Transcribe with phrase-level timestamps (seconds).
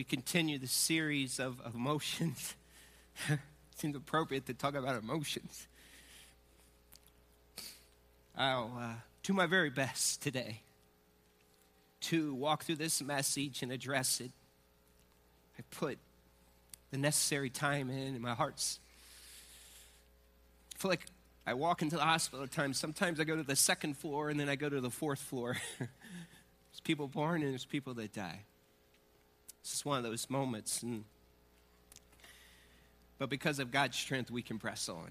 [0.00, 2.54] we continue the series of, emotions.
[3.76, 5.66] Seems appropriate to talk about emotions.
[8.34, 10.62] I'll uh, do my very best today
[12.00, 14.30] to walk through this message and address it.
[15.58, 15.98] I put
[16.90, 18.80] the necessary time in, and my heart's.
[20.76, 21.04] I feel like
[21.46, 22.78] I walk into the hospital at times.
[22.78, 25.58] Sometimes I go to the second floor, and then I go to the fourth floor.
[25.78, 28.44] there's people born, and there's people that die.
[29.60, 30.82] It's just one of those moments.
[30.82, 31.04] And,
[33.18, 35.10] but because of God's strength, we can press on.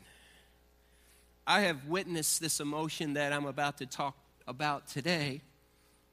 [1.46, 4.16] I have witnessed this emotion that I'm about to talk
[4.48, 5.42] about today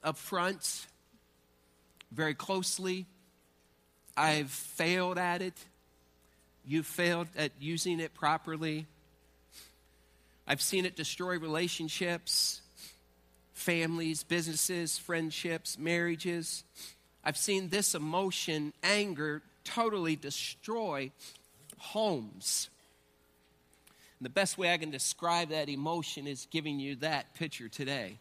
[0.03, 0.87] up front,
[2.13, 3.07] very closely.
[4.17, 5.55] I've failed at it.
[6.66, 8.87] You've failed at using it properly.
[10.47, 12.60] I've seen it destroy relationships,
[13.53, 16.65] families, businesses, friendships, marriages.
[17.27, 21.10] I've seen this emotion, anger, totally destroy
[21.77, 22.71] homes.
[24.21, 28.19] And the best way I can describe that emotion is giving you that picture today.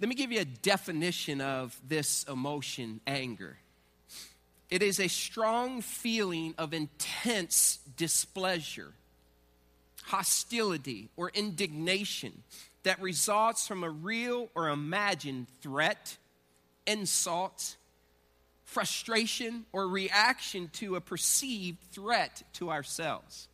[0.00, 3.56] Let me give you a definition of this emotion, anger.
[4.68, 8.92] It is a strong feeling of intense displeasure,
[10.02, 12.42] hostility, or indignation
[12.82, 16.18] that results from a real or imagined threat,
[16.86, 17.76] insult,
[18.64, 23.48] frustration, or reaction to a perceived threat to ourselves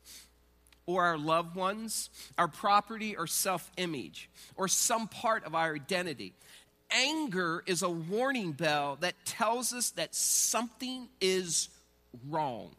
[0.87, 6.33] or our loved ones, our property or self image, or some part of our identity.
[6.91, 11.69] Anger is a warning bell that tells us that something is
[12.29, 12.75] wrong.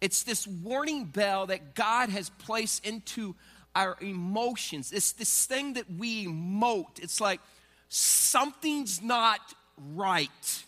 [0.00, 3.36] It's this warning bell that God has placed into
[3.74, 4.92] our emotions.
[4.92, 7.02] It's this thing that we emote.
[7.02, 7.40] It's like
[7.92, 9.40] something's not
[9.94, 10.64] right.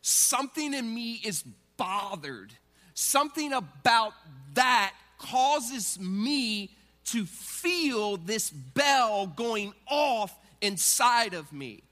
[0.00, 1.44] Something in me is
[1.76, 2.54] bothered.
[2.94, 4.14] Something about
[4.54, 6.70] that causes me
[7.04, 11.82] to feel this bell going off inside of me.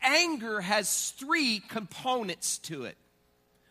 [0.00, 2.96] Anger has three components to it.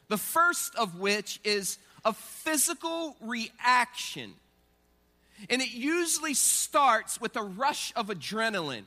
[0.08, 4.34] The first of which is a physical reaction.
[5.50, 8.86] And it usually starts with a rush of adrenaline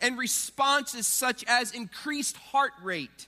[0.00, 3.26] and responses such as increased heart rate,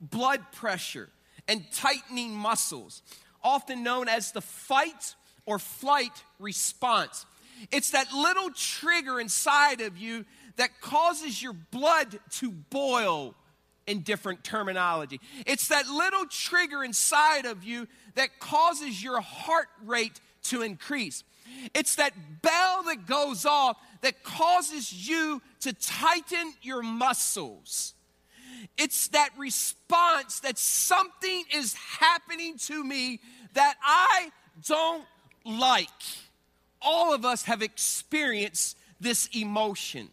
[0.00, 1.08] blood pressure,
[1.48, 3.02] and tightening muscles,
[3.42, 5.14] often known as the fight
[5.46, 7.26] or flight response.
[7.70, 10.24] It's that little trigger inside of you
[10.56, 13.34] that causes your blood to boil
[13.86, 15.20] in different terminology.
[15.46, 21.24] It's that little trigger inside of you that causes your heart rate to increase.
[21.74, 27.94] It's that bell that goes off that causes you to tighten your muscles.
[28.76, 33.20] It's that response that something is happening to me
[33.54, 34.30] that I
[34.66, 35.04] don't
[35.44, 35.88] like.
[36.80, 40.08] All of us have experienced this emotion.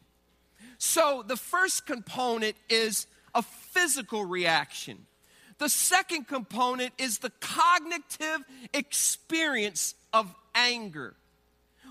[0.77, 3.05] So, the first component is
[3.35, 5.05] a physical reaction.
[5.57, 11.15] The second component is the cognitive experience of anger,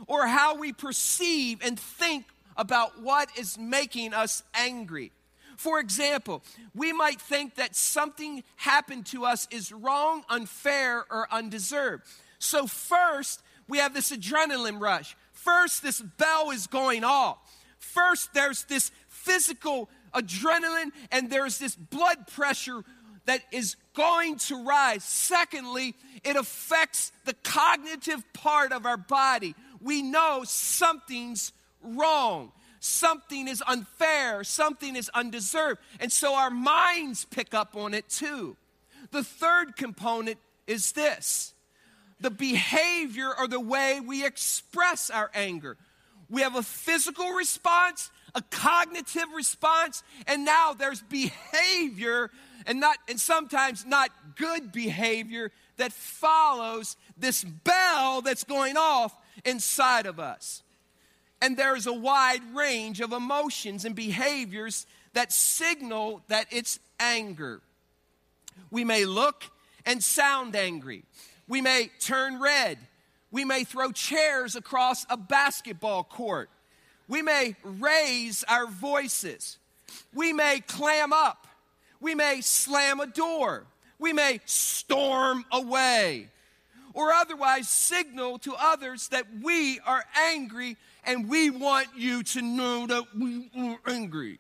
[0.07, 2.25] or how we perceive and think
[2.57, 5.13] about what is making us angry.
[5.57, 6.43] For example,
[6.75, 12.05] we might think that something happened to us is wrong, unfair, or undeserved.
[12.39, 15.17] So, first, we have this adrenaline rush.
[15.33, 17.39] First, this bell is going off.
[17.79, 22.85] First, there's this physical adrenaline, and there's this blood pressure
[23.27, 25.05] that is going to rise.
[25.05, 25.95] Secondly,
[26.25, 29.55] it affects the cognitive part of our body.
[29.81, 31.53] We know something's
[31.83, 35.81] wrong, something is unfair, something is undeserved.
[36.01, 38.57] And so our minds pick up on it too.
[39.11, 41.55] The third component is this
[42.21, 45.77] the behavior or the way we express our anger.
[46.29, 52.31] We have a physical response, a cognitive response, and now there's behavior
[52.67, 59.15] and not and sometimes not good behavior that follows this bell that's going off
[59.45, 60.63] inside of us.
[61.41, 67.61] And there's a wide range of emotions and behaviors that signal that it's anger.
[68.71, 69.45] We may look
[69.87, 71.05] and sound angry.
[71.47, 72.79] We may turn red.
[73.31, 76.51] We may throw chairs across a basketball court.
[77.07, 79.59] We may raise our voices.
[80.15, 81.47] We may clam up.
[82.01, 83.65] We may slam a door.
[83.99, 86.29] We may storm away
[86.95, 92.87] or otherwise signal to others that we are angry and we want you to know
[92.87, 94.39] that we are angry.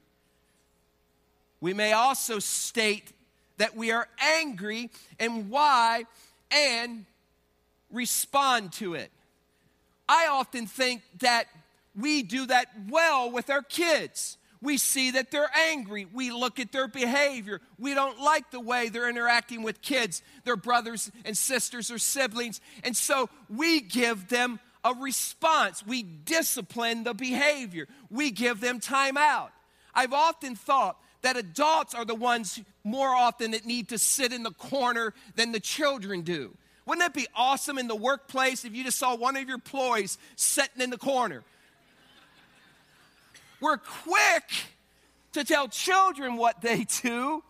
[1.60, 3.12] We may also state
[3.56, 6.04] that we are angry and why
[6.50, 7.04] and
[7.90, 9.10] respond to it.
[10.08, 11.46] I often think that
[11.98, 14.38] we do that well with our kids.
[14.60, 16.04] We see that they're angry.
[16.04, 17.60] We look at their behavior.
[17.78, 22.60] We don't like the way they're interacting with kids, their brothers and sisters or siblings.
[22.82, 25.84] And so we give them a response.
[25.86, 27.86] We discipline the behavior.
[28.10, 29.52] We give them time out.
[29.94, 34.42] I've often thought that adults are the ones more often that need to sit in
[34.42, 36.56] the corner than the children do.
[36.86, 40.16] Wouldn't it be awesome in the workplace if you just saw one of your employees
[40.36, 41.44] sitting in the corner?
[43.60, 44.50] We're quick
[45.32, 47.42] to tell children what they do,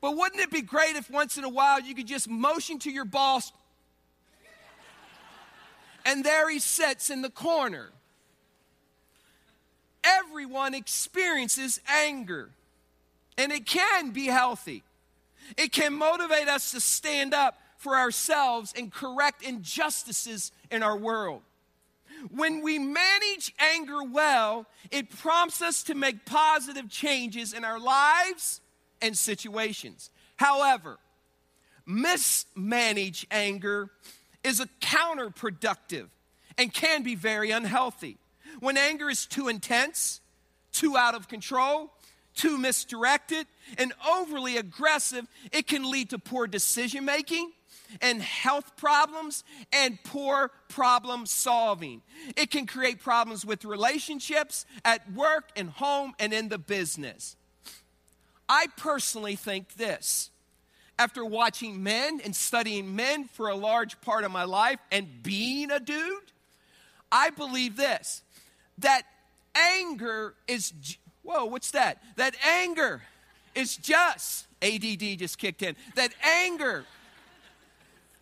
[0.00, 2.90] but wouldn't it be great if once in a while you could just motion to
[2.90, 3.52] your boss
[6.04, 7.90] and there he sits in the corner?
[10.04, 12.50] Everyone experiences anger,
[13.36, 14.82] and it can be healthy.
[15.56, 21.42] It can motivate us to stand up for ourselves and correct injustices in our world.
[22.30, 28.60] When we manage anger well, it prompts us to make positive changes in our lives
[29.00, 30.10] and situations.
[30.36, 30.98] However,
[31.86, 33.90] mismanaged anger
[34.44, 36.08] is a counterproductive
[36.56, 38.18] and can be very unhealthy.
[38.60, 40.20] When anger is too intense,
[40.72, 41.92] too out of control,
[42.38, 43.46] too misdirected,
[43.76, 47.52] and overly aggressive, it can lead to poor decision making
[48.00, 52.02] and health problems and poor problem solving.
[52.36, 57.36] It can create problems with relationships at work and home and in the business.
[58.48, 60.30] I personally think this.
[60.98, 65.70] After watching men and studying men for a large part of my life and being
[65.70, 66.32] a dude,
[67.12, 68.22] I believe this
[68.78, 69.02] that
[69.54, 70.72] anger is,
[71.28, 72.02] whoa, what's that?
[72.16, 73.02] That anger
[73.54, 76.86] is just, ADD just kicked in, that anger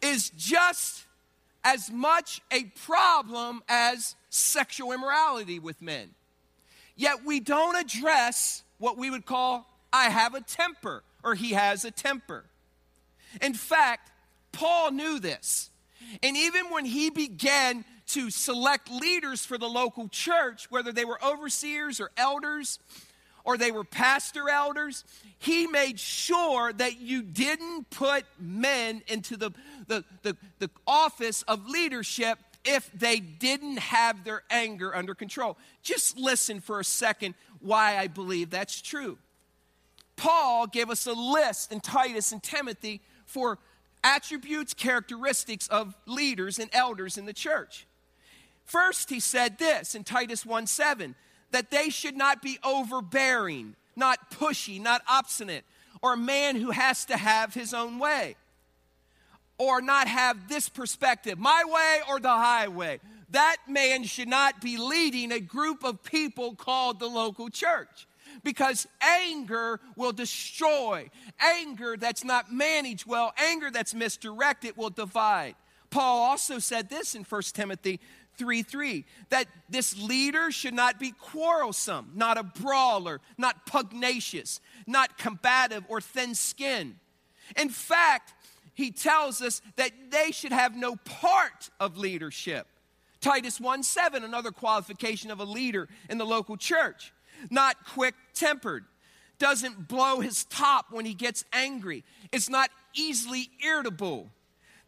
[0.02, 1.04] is just
[1.62, 6.10] as much a problem as sexual immorality with men.
[6.96, 11.84] Yet we don't address what we would call, I have a temper, or he has
[11.84, 12.44] a temper.
[13.40, 14.10] In fact,
[14.50, 15.70] Paul knew this.
[16.24, 21.22] And even when he began to select leaders for the local church, whether they were
[21.24, 22.78] overseers or elders,
[23.44, 25.04] or they were pastor elders,
[25.38, 29.52] he made sure that you didn't put men into the,
[29.86, 35.56] the, the, the office of leadership if they didn't have their anger under control.
[35.82, 39.16] Just listen for a second why I believe that's true.
[40.16, 43.58] Paul gave us a list in Titus and Timothy for
[44.02, 47.86] attributes, characteristics of leaders and elders in the church.
[48.66, 51.14] First, he said this in Titus 1 7
[51.52, 55.64] that they should not be overbearing, not pushy, not obstinate,
[56.02, 58.34] or a man who has to have his own way,
[59.56, 63.00] or not have this perspective, my way or the highway.
[63.30, 68.06] That man should not be leading a group of people called the local church
[68.42, 71.08] because anger will destroy.
[71.40, 75.54] Anger that's not managed well, anger that's misdirected will divide.
[75.90, 78.00] Paul also said this in 1 Timothy
[78.36, 85.18] 3 3 that this leader should not be quarrelsome, not a brawler, not pugnacious, not
[85.18, 86.96] combative or thin skinned.
[87.56, 88.34] In fact,
[88.74, 92.66] he tells us that they should have no part of leadership.
[93.20, 97.12] Titus 1 7, another qualification of a leader in the local church.
[97.50, 98.84] Not quick tempered,
[99.38, 104.30] doesn't blow his top when he gets angry, it's not easily irritable,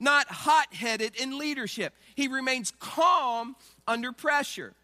[0.00, 1.94] not hot headed in leadership.
[2.14, 4.74] He remains calm under pressure.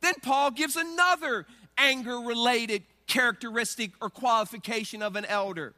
[0.00, 1.46] Then Paul gives another
[1.78, 5.74] anger related characteristic or qualification of an elder.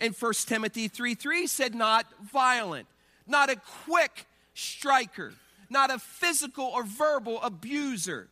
[0.00, 2.86] In 1 Timothy 3 3 said, not violent,
[3.26, 5.32] not a quick striker,
[5.70, 8.28] not a physical or verbal abuser,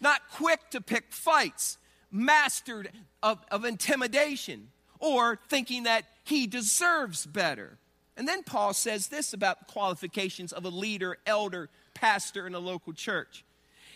[0.00, 1.78] not quick to pick fights,
[2.10, 2.90] mastered
[3.22, 7.78] of, of intimidation, or thinking that he deserves better.
[8.20, 12.92] And then Paul says this about qualifications of a leader, elder, pastor in a local
[12.92, 13.46] church.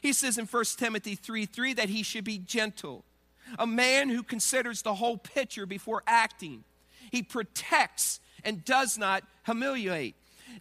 [0.01, 3.05] He says in 1 Timothy 3 3 that he should be gentle,
[3.59, 6.65] a man who considers the whole picture before acting.
[7.11, 10.15] He protects and does not humiliate.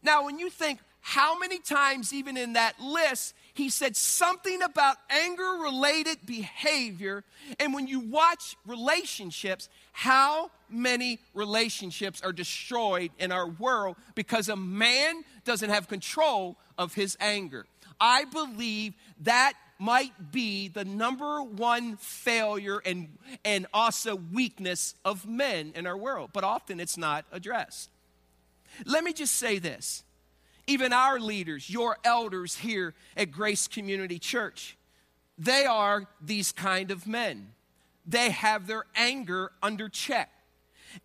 [0.04, 4.98] Now, when you think, how many times, even in that list, he said something about
[5.10, 7.24] anger related behavior.
[7.62, 14.56] And when you watch relationships, how many relationships are destroyed in our world because a
[14.56, 17.66] man doesn't have control of his anger?
[18.02, 25.72] I believe that might be the number one failure and, and also weakness of men
[25.76, 27.90] in our world, but often it's not addressed.
[28.86, 30.04] Let me just say this
[30.66, 34.78] even our leaders, your elders here at Grace Community Church,
[35.38, 37.50] they are these kind of men.
[38.06, 40.30] They have their anger under check.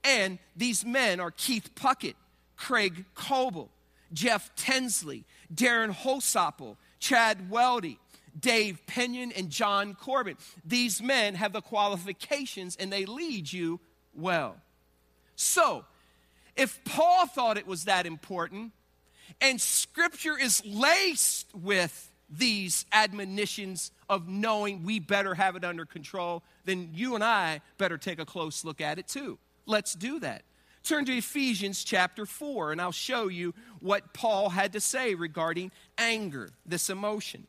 [0.05, 2.14] And these men are Keith Puckett,
[2.57, 3.71] Craig Coble,
[4.12, 7.99] Jeff Tensley, Darren Holsopple, Chad Weldy,
[8.38, 10.37] Dave Pinion, and John Corbin.
[10.64, 13.81] These men have the qualifications and they lead you
[14.14, 14.57] well.
[15.37, 15.85] So,
[16.57, 18.73] if Paul thought it was that important,
[19.40, 26.43] and scripture is laced with these admonitions of knowing we better have it under control,
[26.65, 29.38] then you and I better take a close look at it too.
[29.67, 30.43] Let's do that.
[30.83, 35.71] Turn to Ephesians chapter 4, and I'll show you what Paul had to say regarding
[35.99, 37.47] anger, this emotion.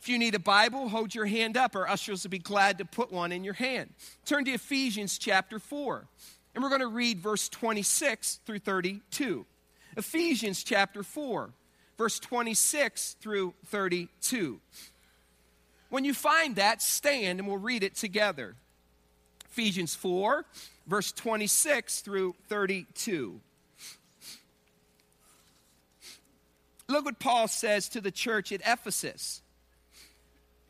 [0.00, 1.76] If you need a Bible, hold your hand up.
[1.76, 3.90] Our ushers will be glad to put one in your hand.
[4.24, 6.06] Turn to Ephesians chapter 4,
[6.54, 9.44] and we're going to read verse 26 through 32.
[9.98, 11.50] Ephesians chapter 4,
[11.98, 14.60] verse 26 through 32.
[15.90, 18.54] When you find that, stand and we'll read it together.
[19.50, 20.44] Ephesians 4,
[20.86, 23.40] verse 26 through 32.
[26.88, 29.42] Look what Paul says to the church at Ephesus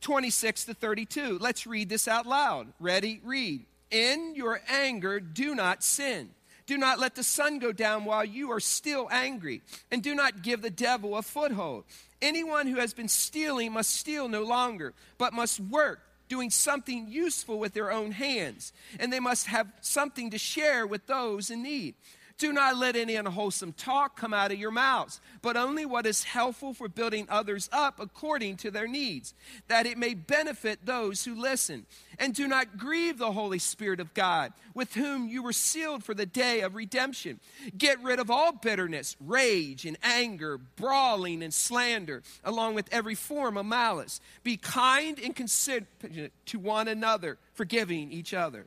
[0.00, 1.38] 26 to 32.
[1.38, 2.72] Let's read this out loud.
[2.80, 3.20] Ready?
[3.22, 3.64] Read.
[3.90, 6.30] In your anger, do not sin.
[6.70, 9.60] Do not let the sun go down while you are still angry,
[9.90, 11.82] and do not give the devil a foothold.
[12.22, 15.98] Anyone who has been stealing must steal no longer, but must work,
[16.28, 21.08] doing something useful with their own hands, and they must have something to share with
[21.08, 21.96] those in need.
[22.40, 26.25] Do not let any unwholesome talk come out of your mouths, but only what is
[26.25, 29.35] helpful for building others up according to their needs,
[29.68, 31.85] that it may benefit those who listen.
[32.18, 36.14] And do not grieve the Holy Spirit of God, with whom you were sealed for
[36.14, 37.40] the day of redemption.
[37.76, 43.59] Get rid of all bitterness, rage, and anger, brawling, and slander, along with every form
[43.59, 44.18] of malice.
[44.42, 48.64] Be kind and considerate to one another, forgiving each other.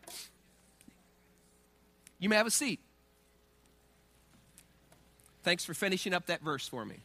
[2.19, 2.79] You may have a seat.
[5.43, 6.95] Thanks for finishing up that verse for me.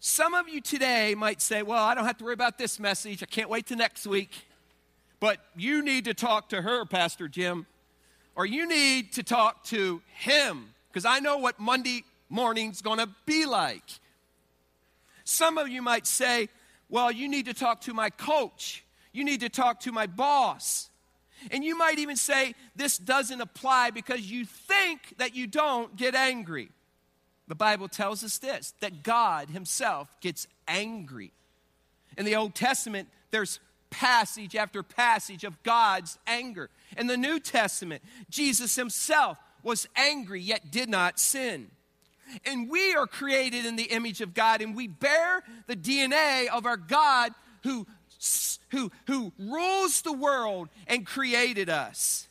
[0.00, 3.22] Some of you today might say, Well, I don't have to worry about this message.
[3.22, 4.30] I can't wait till next week.
[5.20, 7.66] But you need to talk to her, Pastor Jim,
[8.34, 13.08] or you need to talk to him, because I know what Monday morning's going to
[13.26, 13.84] be like.
[15.24, 16.48] Some of you might say,
[16.88, 18.82] Well, you need to talk to my coach.
[19.12, 20.88] You need to talk to my boss.
[21.50, 26.14] And you might even say this doesn't apply because you think that you don't get
[26.14, 26.70] angry.
[27.48, 31.32] The Bible tells us this that God Himself gets angry.
[32.16, 36.70] In the Old Testament, there's passage after passage of God's anger.
[36.96, 41.70] In the New Testament, Jesus Himself was angry yet did not sin.
[42.44, 46.66] And we are created in the image of God, and we bear the DNA of
[46.66, 47.86] our God who
[48.70, 52.28] who, who rules the world and created us.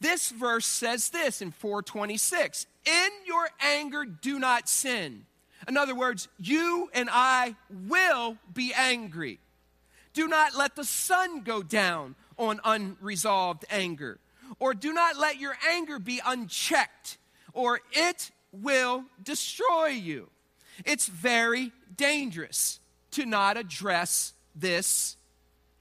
[0.00, 5.24] This verse says this in 426 In your anger, do not sin.
[5.66, 7.56] In other words, you and I
[7.88, 9.40] will be angry.
[10.14, 14.18] Do not let the sun go down on unresolved anger,
[14.60, 17.18] or do not let your anger be unchecked,
[17.52, 20.28] or it will destroy you.
[20.84, 22.78] It's very dangerous
[23.12, 25.16] to not address this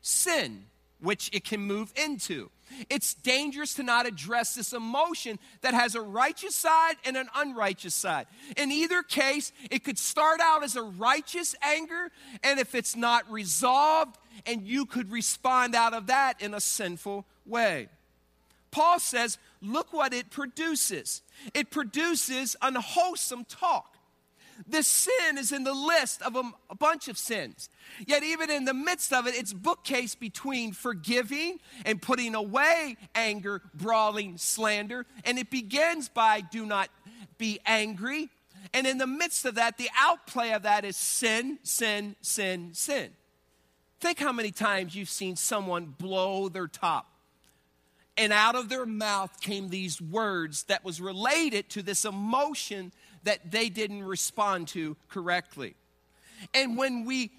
[0.02, 0.66] sin,
[1.00, 2.50] which it can move into.
[2.90, 7.96] It's dangerous to not address this emotion that has a righteous side and an unrighteous
[7.96, 8.28] side.
[8.58, 12.12] In either case, it could start out as a righteous anger,
[12.44, 17.26] and if it's not resolved, and you could respond out of that in a sinful
[17.46, 17.88] way.
[18.70, 21.22] Paul says, look what it produces.
[21.54, 23.97] It produces unwholesome talk.
[24.66, 27.70] This sin is in the list of a, a, bunch of sins.
[28.06, 33.62] Yet, even in the midst of it, it's bookcase between forgiving and putting away anger,
[33.74, 35.06] brawling, slander.
[35.26, 36.90] And it begins by do not
[37.38, 38.30] be angry.
[38.74, 43.12] And in the midst of that, the outplay of that is sin, sin, sin, sin.
[44.00, 47.08] Think how many times you've seen someone blow their top
[48.18, 52.92] and out of their mouth came these words that was related to this emotion
[53.28, 55.76] that they didn't respond to correctly.
[56.54, 57.32] And when we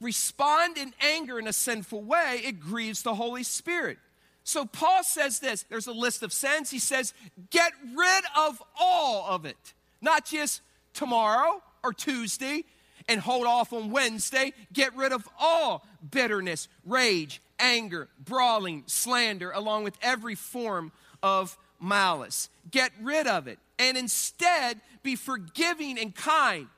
[0.00, 3.98] respond in anger in a sinful way, it grieves the Holy Spirit.
[4.44, 6.70] So Paul says this there's a list of sins.
[6.70, 7.14] He says,
[7.50, 10.62] get rid of all of it, not just
[10.94, 12.64] tomorrow or Tuesday
[13.08, 14.52] and hold off on Wednesday.
[14.72, 20.92] Get rid of all bitterness, rage, anger, brawling, slander, along with every form
[21.24, 22.50] of malice.
[22.70, 26.68] Get rid of it and instead be forgiving and kind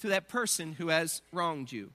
[0.00, 1.90] to that person who has wronged you.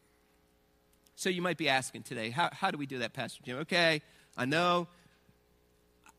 [1.15, 3.57] So you might be asking today, how, how do we do that, Pastor Jim?
[3.57, 4.01] Okay,
[4.37, 4.87] I know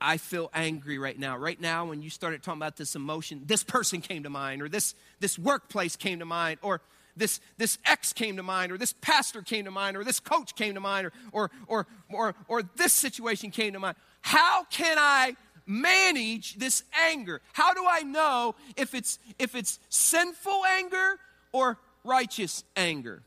[0.01, 1.37] I feel angry right now.
[1.37, 4.69] Right now, when you started talking about this emotion, this person came to mind, or
[4.69, 6.81] this, this workplace came to mind, or
[7.17, 10.55] this, this ex came to mind, or this pastor came to mind, or this coach
[10.55, 13.97] came to mind, or, or, or, or, or this situation came to mind.
[14.23, 15.37] How can I
[15.71, 17.41] manage this anger?
[17.53, 21.19] How do I know if it's, if it's sinful anger
[21.53, 23.23] or righteous anger?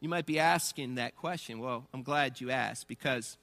[0.00, 1.60] You might be asking that question.
[1.60, 3.36] Well, I'm glad you asked because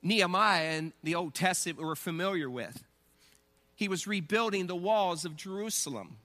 [0.00, 2.84] Nehemiah in the Old Testament we're familiar with.
[3.74, 6.16] He was rebuilding the walls of Jerusalem.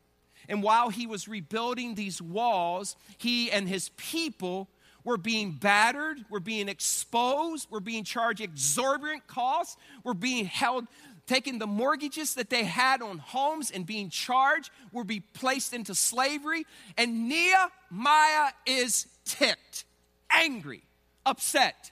[0.47, 4.69] And while he was rebuilding these walls, he and his people
[5.03, 10.87] were being battered, We're being exposed, We're being charged exorbitant costs, We're being held,
[11.27, 15.95] taking the mortgages that they had on homes and being charged, were be placed into
[15.95, 16.65] slavery.
[16.97, 19.85] And Nehemiah is ticked,
[20.29, 20.83] angry,
[21.25, 21.91] upset.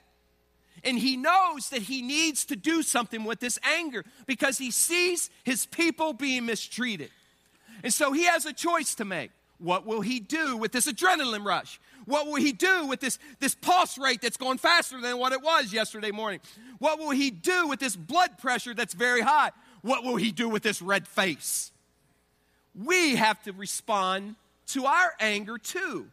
[0.82, 5.30] And he knows that he needs to do something with this anger because he sees
[5.44, 7.10] his people being mistreated.
[7.82, 9.30] And so he has a choice to make.
[9.58, 11.80] What will he do with this adrenaline rush?
[12.06, 15.42] What will he do with this, this pulse rate that's going faster than what it
[15.42, 16.40] was yesterday morning?
[16.78, 19.50] What will he do with this blood pressure that's very high?
[19.82, 21.72] What will he do with this red face?
[22.74, 24.36] We have to respond
[24.68, 26.06] to our anger too.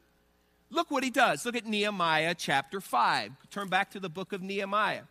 [0.70, 1.46] Look what he does.
[1.46, 3.32] Look at Nehemiah chapter 5.
[3.52, 5.04] Turn back to the book of Nehemiah.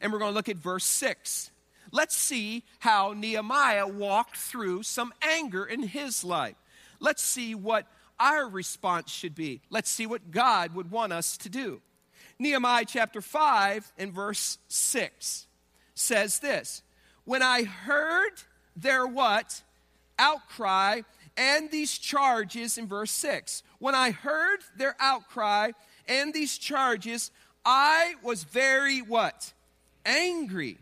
[0.00, 1.50] And we're going to look at verse 6.
[1.92, 6.56] Let's see how Nehemiah walked through some anger in his life.
[7.00, 7.86] Let's see what
[8.22, 9.60] our response should be.
[9.68, 11.82] Let's see what God would want us to do.
[12.38, 15.46] Nehemiah chapter 5 and verse 6
[15.94, 16.82] says this
[17.24, 18.30] When I heard
[18.76, 19.62] their what?
[20.18, 21.00] Outcry
[21.36, 23.64] and these charges in verse 6.
[23.80, 25.72] When I heard their outcry
[26.06, 27.32] and these charges,
[27.64, 29.52] I was very what?
[30.06, 30.78] Angry.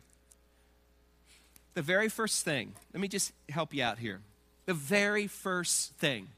[1.72, 4.20] The very first thing, let me just help you out here.
[4.66, 6.28] The very first thing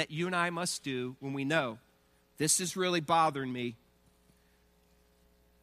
[0.00, 1.76] that you and I must do when we know
[2.38, 3.76] this is really bothering me.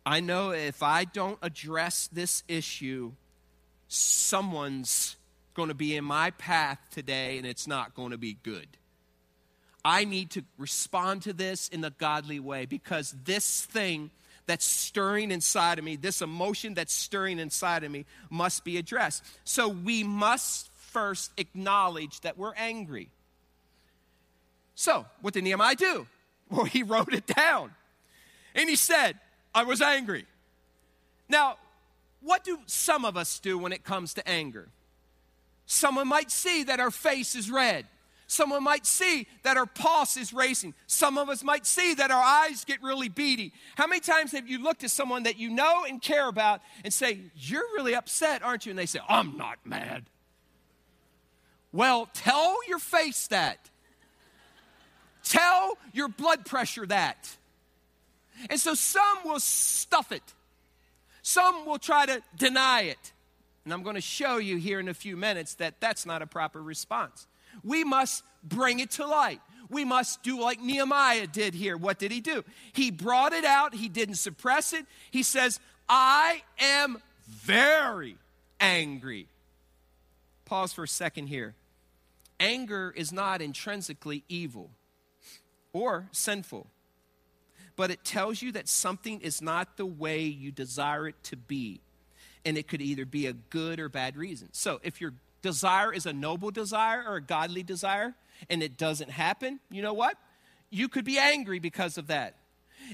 [0.05, 3.13] I know if I don't address this issue,
[3.87, 5.15] someone's
[5.55, 8.67] going to be in my path today and it's not going to be good.
[9.83, 14.11] I need to respond to this in a godly way because this thing
[14.45, 19.23] that's stirring inside of me, this emotion that's stirring inside of me, must be addressed.
[19.45, 23.09] So we must first acknowledge that we're angry.
[24.77, 26.07] So, what did Nehemiah do?
[26.49, 27.71] Well, he wrote it down.
[28.55, 29.19] And he said,
[29.53, 30.25] I was angry.
[31.27, 31.57] Now,
[32.21, 34.69] what do some of us do when it comes to anger?
[35.65, 37.85] Someone might see that our face is red.
[38.27, 40.73] Someone might see that our pulse is racing.
[40.85, 43.51] Some of us might see that our eyes get really beady.
[43.75, 46.93] How many times have you looked at someone that you know and care about and
[46.93, 48.69] say, You're really upset, aren't you?
[48.69, 50.05] And they say, I'm not mad.
[51.73, 53.69] Well, tell your face that.
[55.29, 57.35] Tell your blood pressure that.
[58.49, 60.23] And so some will stuff it,
[61.21, 63.13] some will try to deny it.
[63.65, 66.27] And I'm going to show you here in a few minutes that that's not a
[66.27, 67.27] proper response.
[67.65, 69.41] We must bring it to light.
[69.69, 71.75] We must do like Nehemiah did here.
[71.75, 72.45] What did he do?
[72.71, 74.85] He brought it out, he didn't suppress it.
[75.11, 75.59] He says,
[75.89, 78.15] I am very
[78.61, 79.27] angry.
[80.45, 81.55] Pause for a second here.
[82.39, 84.69] Anger is not intrinsically evil
[85.73, 86.67] or sinful,
[87.75, 91.81] but it tells you that something is not the way you desire it to be.
[92.45, 94.49] And it could either be a good or bad reason.
[94.53, 98.15] So if your desire is a noble desire or a godly desire
[98.49, 100.17] and it doesn't happen, you know what?
[100.69, 102.35] You could be angry because of that.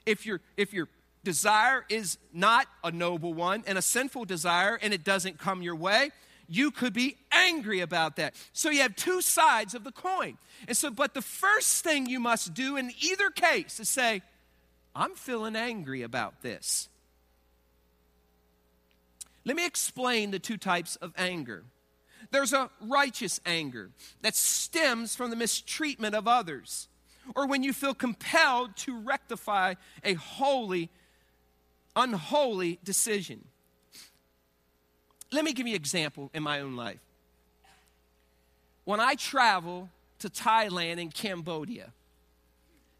[0.05, 0.87] If your if your
[1.23, 5.75] desire is not a noble one and a sinful desire and it doesn't come your
[5.75, 6.11] way,
[6.53, 8.35] you could be angry about that.
[8.53, 10.37] So you have two sides of the coin.
[10.67, 14.21] And so, but the first thing you must do in either case is say,
[14.95, 16.89] I'm feeling angry about this.
[19.45, 21.63] Let me explain the two types of anger.
[22.29, 23.89] There's a righteous anger
[24.21, 26.87] that stems from the mistreatment of others,
[27.35, 30.89] or when you feel compelled to rectify a holy,
[31.95, 33.43] unholy decision.
[35.33, 36.99] Let me give you an example in my own life.
[38.85, 39.89] When I travel
[40.23, 41.91] to Thailand and Cambodia.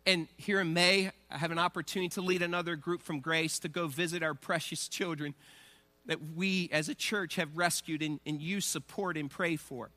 [0.05, 3.69] And here in May, I have an opportunity to lead another group from Grace to
[3.69, 5.33] go visit our precious children
[6.05, 9.89] that we as a church have rescued and, and you support and pray for.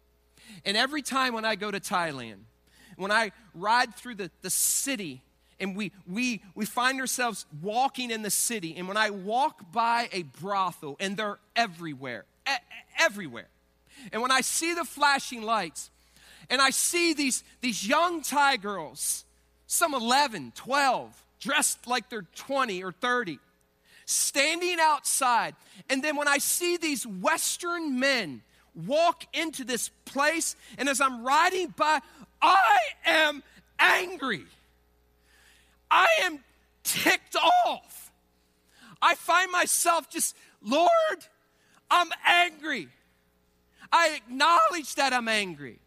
[0.64, 2.44] And every time when I go to Thailand,
[2.96, 5.22] when I ride through the, the city
[5.58, 10.08] and we, we, we find ourselves walking in the city, and when I walk by
[10.12, 12.52] a brothel, and they're everywhere, e-
[12.98, 13.48] everywhere,
[14.12, 15.90] and when I see the flashing lights,
[16.50, 19.24] and I see these, these young Thai girls,
[19.66, 23.38] some 11, 12, dressed like they're 20 or 30,
[24.04, 25.54] standing outside.
[25.90, 28.42] And then when I see these Western men
[28.86, 32.00] walk into this place, and as I'm riding by,
[32.40, 33.42] I am
[33.78, 34.44] angry.
[35.96, 36.40] I am
[36.84, 38.12] ticked off.
[39.00, 40.90] I find myself just, Lord,
[41.90, 42.88] I'm angry.
[43.90, 45.78] I acknowledge that I'm angry.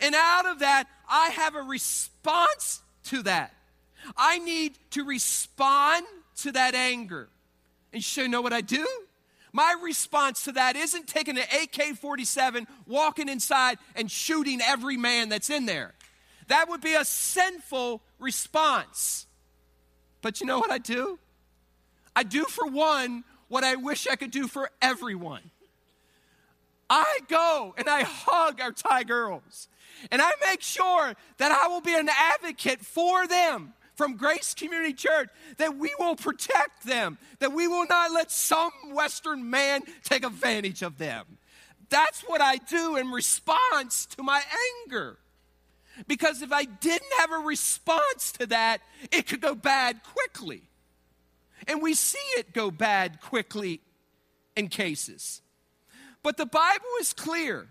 [0.00, 3.52] And out of that, I have a response to that.
[4.16, 6.06] I need to respond
[6.42, 7.28] to that anger.
[7.92, 8.86] And you should know what I do?
[9.52, 15.30] My response to that isn't taking an AK 47, walking inside, and shooting every man
[15.30, 15.94] that's in there.
[16.46, 19.26] That would be a sinful response.
[20.22, 21.18] But you know what I do?
[22.14, 25.50] I do for one what I wish I could do for everyone.
[26.90, 29.68] I go and I hug our Thai girls.
[30.10, 34.92] And I make sure that I will be an advocate for them from Grace Community
[34.92, 40.24] Church, that we will protect them, that we will not let some Western man take
[40.24, 41.24] advantage of them.
[41.90, 44.40] That's what I do in response to my
[44.86, 45.18] anger.
[46.06, 48.80] Because if I didn't have a response to that,
[49.10, 50.62] it could go bad quickly.
[51.66, 53.80] And we see it go bad quickly
[54.56, 55.42] in cases.
[56.22, 57.68] But the Bible is clear.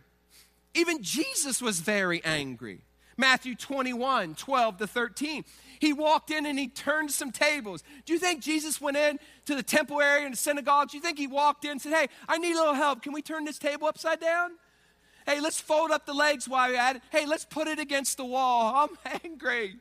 [0.73, 2.81] Even Jesus was very angry.
[3.17, 5.43] Matthew 21, 12 to 13.
[5.79, 7.83] He walked in and he turned some tables.
[8.05, 10.89] Do you think Jesus went in to the temple area and the synagogue?
[10.89, 13.01] Do you think he walked in and said, Hey, I need a little help.
[13.01, 14.51] Can we turn this table upside down?
[15.27, 17.01] Hey, let's fold up the legs while you're at it.
[17.11, 18.87] Hey, let's put it against the wall.
[19.05, 19.75] I'm angry.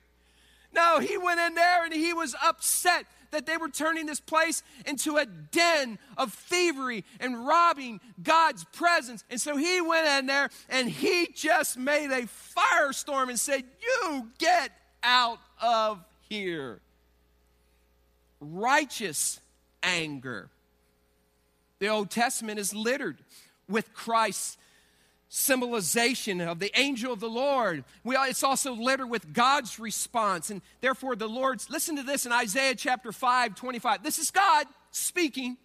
[0.74, 4.64] No, he went in there and he was upset that they were turning this place
[4.84, 9.24] into a den of thievery and robbing God's presence.
[9.30, 14.28] And so he went in there and he just made a firestorm and said, You
[14.38, 16.80] get out of here.
[18.40, 19.40] Righteous
[19.82, 20.50] anger.
[21.78, 23.18] The Old Testament is littered
[23.68, 24.58] with Christ's
[25.28, 27.84] symbolization of the angel of the Lord.
[28.04, 30.50] We, it's also littered with God's response.
[30.50, 34.02] And therefore, the Lord's, listen to this in Isaiah chapter 5, 25.
[34.02, 35.56] This is God speaking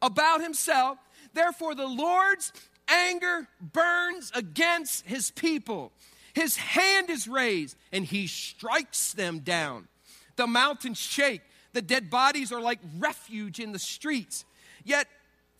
[0.00, 0.98] about himself.
[1.32, 2.52] Therefore, the Lord's
[2.88, 5.92] anger burns against his people.
[6.34, 9.88] His hand is raised and he strikes them down.
[10.36, 11.42] The mountains shake.
[11.72, 14.44] The dead bodies are like refuge in the streets.
[14.84, 15.06] Yet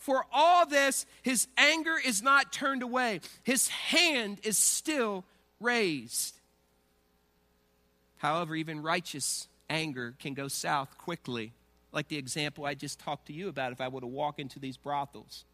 [0.03, 5.25] for all this, his anger is not turned away, his hand is still
[5.61, 6.35] raised.
[8.17, 11.53] However, even righteous anger can go south quickly,
[11.93, 14.59] like the example I just talked to you about if I were to walk into
[14.59, 15.45] these brothels.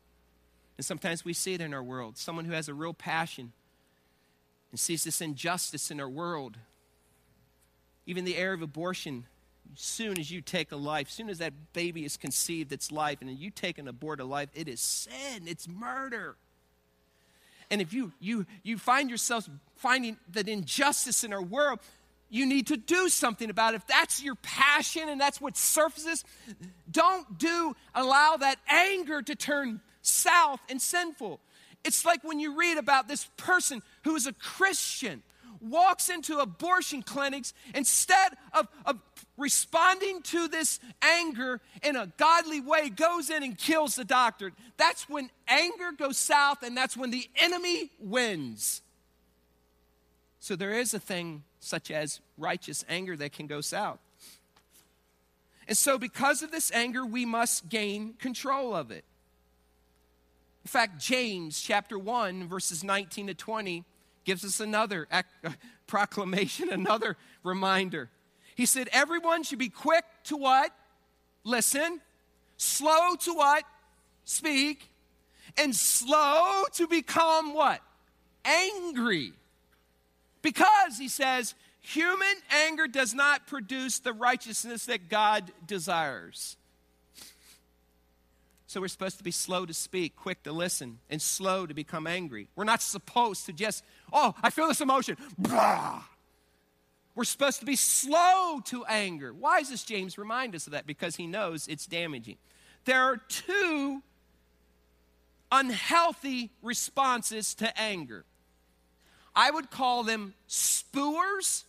[0.79, 3.53] And sometimes we see it in our world someone who has a real passion
[4.71, 6.57] and sees this injustice in our world.
[8.07, 9.27] Even the area of abortion
[9.75, 13.31] soon as you take a life, soon as that baby is conceived, it's life, and
[13.31, 16.37] you take an abort a life, it is sin, it's murder.
[17.71, 21.81] And if you you you find yourself finding that injustice in our world,
[22.31, 23.79] you need to do something about it.
[23.79, 26.25] If that's your passion and that's what surfaces,
[26.91, 31.41] don't do allow that anger to turn south and sinful.
[31.85, 35.23] It's like when you read about this person who is a Christian
[35.61, 39.01] walks into abortion clinics instead of, of
[39.37, 44.53] responding to this anger in a godly way, goes in and kills the doctor.
[44.77, 48.83] That's when anger goes south and that's when the enemy wins.
[50.41, 53.99] So there is a thing such as righteous anger that can go south.
[55.67, 59.05] And so, because of this anger, we must gain control of it.
[60.65, 63.85] In fact, James chapter 1, verses 19 to 20
[64.29, 65.09] gives us another
[65.87, 68.11] proclamation, another reminder.
[68.57, 70.71] He said, Everyone should be quick to what?
[71.45, 72.03] Listen.
[72.59, 73.65] Slow to what?
[74.25, 74.91] Speak.
[75.57, 77.81] And slow to become what?
[78.45, 79.33] Angry.
[80.43, 82.27] Because, he says, human
[82.67, 86.57] anger does not produce the righteousness that God desires.
[88.69, 92.07] So we're supposed to be slow to speak, quick to listen, and slow to become
[92.07, 92.49] angry.
[92.55, 95.17] We're not supposed to just, oh, I feel this emotion.
[95.39, 96.03] Blah.
[97.15, 99.33] We're supposed to be slow to anger.
[99.33, 100.87] Why does James remind us of that?
[100.87, 102.37] Because he knows it's damaging.
[102.85, 104.03] There are two
[105.51, 108.27] unhealthy responses to anger.
[109.35, 111.65] I would call them spewers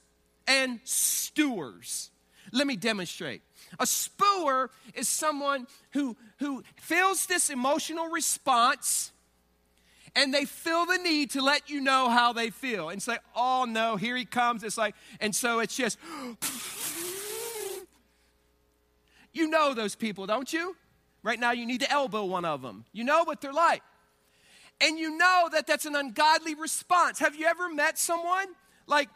[0.45, 2.11] and stewers.
[2.51, 3.41] Let me demonstrate.
[3.79, 9.11] A spewer is someone who, who feels this emotional response
[10.15, 13.65] and they feel the need to let you know how they feel and say, oh
[13.67, 14.63] no, here he comes.
[14.63, 15.97] It's like, and so it's just,
[19.33, 20.75] you know those people, don't you?
[21.21, 22.85] Right now, you need to elbow one of them.
[22.93, 23.83] You know what they're like.
[24.81, 27.19] And you know that that's an ungodly response.
[27.19, 28.47] Have you ever met someone
[28.87, 29.09] like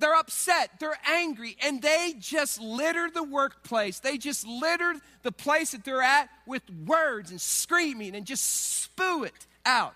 [0.00, 4.00] they're upset, they're angry, and they just litter the workplace.
[4.00, 8.44] They just litter the place that they're at with words and screaming and just
[8.82, 9.94] spew it out.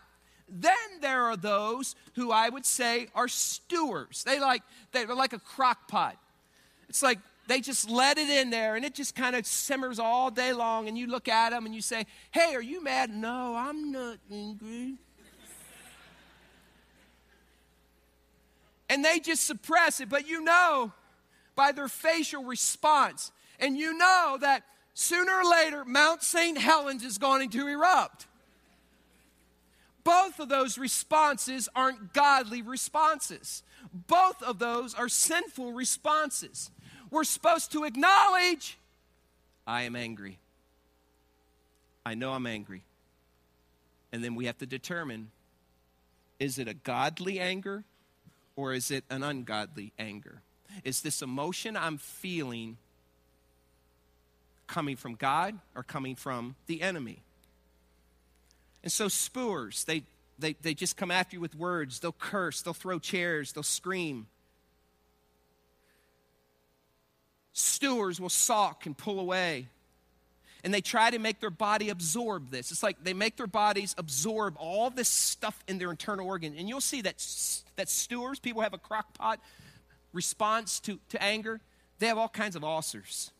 [0.48, 4.22] Then there are those who I would say are stewers.
[4.24, 4.62] They like
[4.92, 6.16] they're like a crock pot.
[6.88, 10.30] It's like they just let it in there and it just kind of simmers all
[10.30, 13.56] day long and you look at them and you say, "Hey, are you mad?" "No,
[13.56, 14.98] I'm not angry."
[18.88, 20.92] And they just suppress it, but you know
[21.54, 26.58] by their facial response and you know that sooner or later Mount St.
[26.58, 28.26] Helens is going to erupt.
[30.02, 33.62] Both of those responses aren't godly responses.
[33.92, 36.70] Both of those are sinful responses.
[37.10, 38.76] We're supposed to acknowledge,
[39.66, 40.38] I am angry.
[42.04, 42.82] I know I'm angry.
[44.12, 45.30] And then we have to determine
[46.38, 47.84] is it a godly anger
[48.56, 50.42] or is it an ungodly anger?
[50.82, 52.76] Is this emotion I'm feeling
[54.66, 57.22] coming from God or coming from the enemy?
[58.82, 60.02] And so, spewers, they,
[60.38, 62.00] they, they just come after you with words.
[62.00, 64.26] They'll curse, they'll throw chairs, they'll scream.
[67.52, 69.68] Stewers will sulk and pull away.
[70.64, 72.72] And they try to make their body absorb this.
[72.72, 76.56] It's like they make their bodies absorb all this stuff in their internal organ.
[76.58, 77.24] And you'll see that,
[77.76, 79.38] that stewers, people have a crock pot
[80.12, 81.60] response to, to anger,
[81.98, 83.30] they have all kinds of ulcers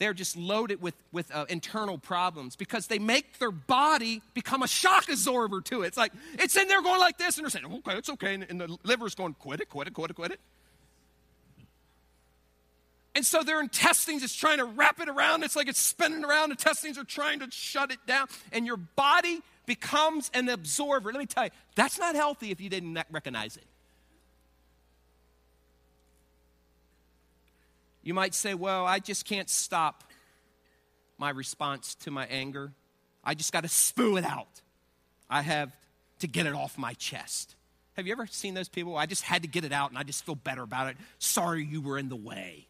[0.00, 4.66] they're just loaded with, with uh, internal problems because they make their body become a
[4.66, 5.88] shock absorber to it.
[5.88, 8.34] It's like, it's in there going like this, and they're saying, okay, it's okay.
[8.34, 10.40] And, and the liver's going, quit it, quit it, quit it, quit it.
[13.14, 15.42] And so their intestines is trying to wrap it around.
[15.42, 16.50] It's like it's spinning around.
[16.50, 18.28] The intestines are trying to shut it down.
[18.52, 21.12] And your body becomes an absorber.
[21.12, 23.64] Let me tell you, that's not healthy if you didn't recognize it.
[28.02, 30.04] You might say, well, I just can't stop
[31.18, 32.72] my response to my anger.
[33.22, 34.62] I just got to spew it out.
[35.28, 35.70] I have
[36.20, 37.54] to get it off my chest.
[37.96, 38.96] Have you ever seen those people?
[38.96, 40.96] I just had to get it out and I just feel better about it.
[41.18, 42.66] Sorry you were in the way.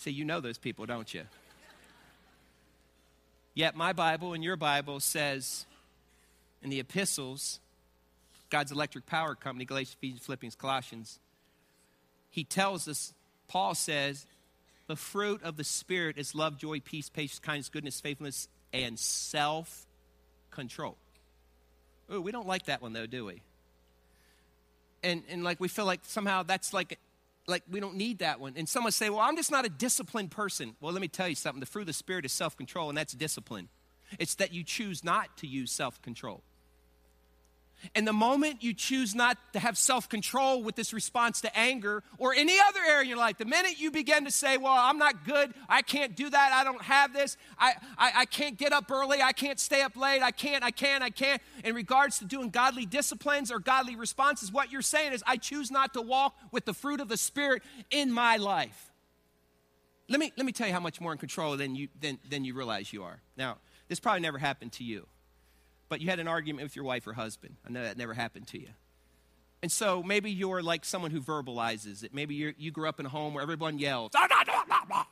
[0.00, 1.24] See, you know those people, don't you?
[3.52, 5.66] Yet my Bible and your Bible says
[6.62, 7.60] in the epistles,
[8.48, 11.18] God's electric power company, Galatians, Ephesians, Philippians, Colossians,
[12.30, 13.12] he tells us,
[13.46, 14.24] Paul says,
[14.86, 19.84] the fruit of the Spirit is love, joy, peace, patience, kindness, goodness, faithfulness, and self
[20.50, 20.96] control.
[22.08, 23.42] Oh, we don't like that one though, do we?
[25.02, 26.98] And, and like we feel like somehow that's like
[27.50, 28.54] like we don't need that one.
[28.56, 31.34] And someone say, "Well, I'm just not a disciplined person." Well, let me tell you
[31.34, 31.60] something.
[31.60, 33.68] The fruit of the spirit is self-control and that's discipline.
[34.18, 36.42] It's that you choose not to use self-control.
[37.94, 42.02] And the moment you choose not to have self control with this response to anger
[42.18, 44.98] or any other area in your life, the minute you begin to say, Well, I'm
[44.98, 48.72] not good, I can't do that, I don't have this, I, I, I, can't get
[48.72, 52.18] up early, I can't stay up late, I can't, I can't, I can't, in regards
[52.18, 56.02] to doing godly disciplines or godly responses, what you're saying is, I choose not to
[56.02, 58.90] walk with the fruit of the Spirit in my life.
[60.08, 62.44] Let me, let me tell you how much more in control than you, than, than
[62.44, 63.20] you realize you are.
[63.36, 65.06] Now, this probably never happened to you
[65.90, 67.56] but you had an argument with your wife or husband.
[67.66, 68.68] I know that never happened to you.
[69.62, 72.14] And so maybe you're like someone who verbalizes it.
[72.14, 75.06] Maybe you you grew up in a home where everyone yells, ah,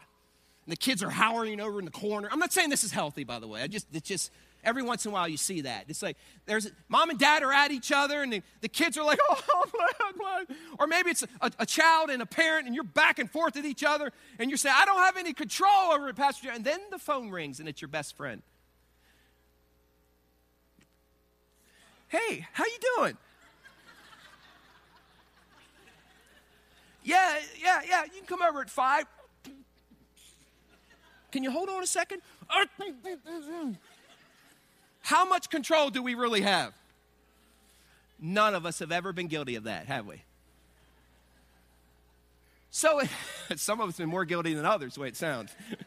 [0.69, 2.29] and the kids are howling over in the corner.
[2.31, 3.63] I'm not saying this is healthy, by the way.
[3.63, 4.31] I just, it's just,
[4.63, 5.87] every once in a while you see that.
[5.89, 9.05] It's like there's mom and dad are at each other, and the, the kids are
[9.05, 10.45] like, oh,
[10.79, 13.65] or maybe it's a, a, child and a parent, and you're back and forth at
[13.65, 16.51] each other, and you're saying, I don't have any control over it, Pastor.
[16.51, 18.43] And then the phone rings, and it's your best friend.
[22.09, 23.17] Hey, how you doing?
[27.03, 28.05] yeah, yeah, yeah.
[28.05, 29.05] You can come over at five.
[31.31, 32.23] Can you hold on a second?
[35.03, 36.73] How much control do we really have?
[38.19, 40.23] None of us have ever been guilty of that, have we?
[42.71, 43.03] So,
[43.57, 45.55] some of us have been more guilty than others, the way it sounds.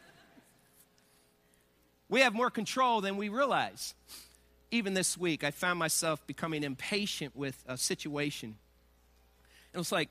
[2.08, 3.94] we have more control than we realize.
[4.72, 8.56] Even this week, I found myself becoming impatient with a situation.
[9.72, 10.08] It was like,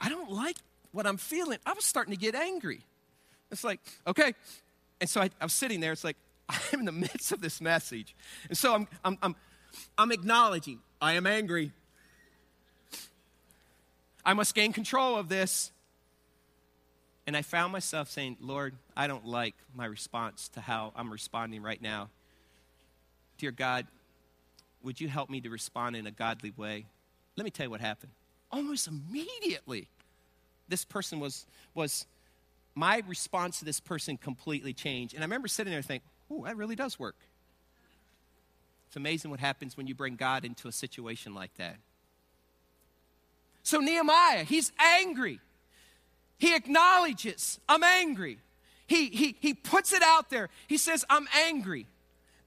[0.00, 0.56] I don't like
[0.92, 1.58] what I'm feeling.
[1.66, 2.82] I was starting to get angry.
[3.50, 4.34] It's like, okay.
[5.00, 5.92] And so I, I was sitting there.
[5.92, 6.16] It's like,
[6.48, 8.14] I'm in the midst of this message.
[8.48, 9.36] And so I'm, I'm, I'm,
[9.98, 11.72] I'm acknowledging I am angry.
[14.24, 15.72] I must gain control of this.
[17.26, 21.62] And I found myself saying, Lord, I don't like my response to how I'm responding
[21.62, 22.10] right now.
[23.38, 23.86] Dear God,
[24.84, 26.86] would you help me to respond in a godly way?
[27.36, 28.12] Let me tell you what happened.
[28.50, 29.88] Almost immediately,
[30.68, 32.06] this person was, was
[32.74, 35.14] my response to this person completely changed.
[35.14, 37.16] And I remember sitting there thinking, oh, that really does work.
[38.88, 41.76] It's amazing what happens when you bring God into a situation like that.
[43.62, 45.38] So, Nehemiah, he's angry.
[46.38, 48.38] He acknowledges, I'm angry.
[48.86, 50.50] He, he, he puts it out there.
[50.66, 51.86] He says, I'm angry.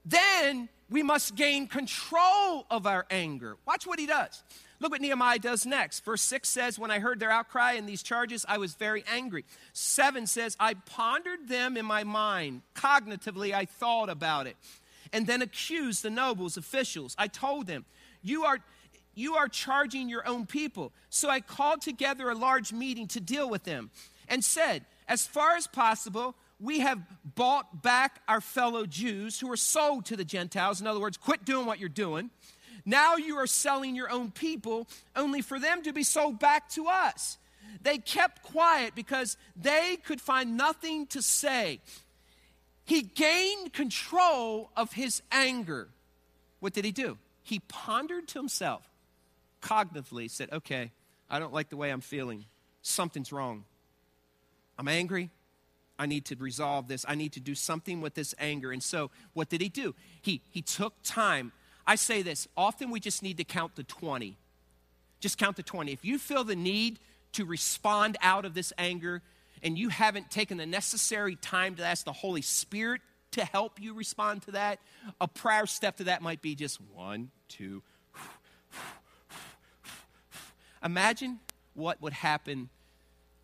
[0.06, 3.56] Then we must gain control of our anger.
[3.66, 4.42] Watch what he does.
[4.78, 6.04] Look what Nehemiah does next.
[6.04, 9.44] Verse 6 says, When I heard their outcry and these charges, I was very angry.
[9.72, 12.62] 7 says, I pondered them in my mind.
[12.74, 14.56] Cognitively, I thought about it.
[15.12, 17.14] And then accused the nobles, officials.
[17.18, 17.84] I told them,
[18.22, 18.58] You are.
[19.18, 20.92] You are charging your own people.
[21.08, 23.90] So I called together a large meeting to deal with them
[24.28, 27.00] and said, As far as possible, we have
[27.34, 30.80] bought back our fellow Jews who were sold to the Gentiles.
[30.80, 32.30] In other words, quit doing what you're doing
[32.86, 36.86] now you are selling your own people only for them to be sold back to
[36.86, 37.36] us.
[37.82, 41.80] They kept quiet because they could find nothing to say.
[42.84, 45.88] He gained control of his anger.
[46.60, 47.18] What did he do?
[47.42, 48.88] He pondered to himself,
[49.60, 50.92] cognitively said, Okay,
[51.28, 52.44] I don't like the way I'm feeling.
[52.82, 53.64] Something's wrong.
[54.78, 55.30] I'm angry.
[55.98, 57.04] I need to resolve this.
[57.08, 58.70] I need to do something with this anger.
[58.70, 59.94] And so, what did he do?
[60.20, 61.52] He, he took time
[61.86, 64.36] I say this often we just need to count to 20.
[65.20, 65.92] Just count to 20.
[65.92, 66.98] If you feel the need
[67.32, 69.22] to respond out of this anger
[69.62, 73.00] and you haven't taken the necessary time to ask the Holy Spirit
[73.32, 74.80] to help you respond to that,
[75.20, 77.82] a prayer step to that might be just one, two.
[80.84, 81.38] Imagine
[81.74, 82.68] what would happen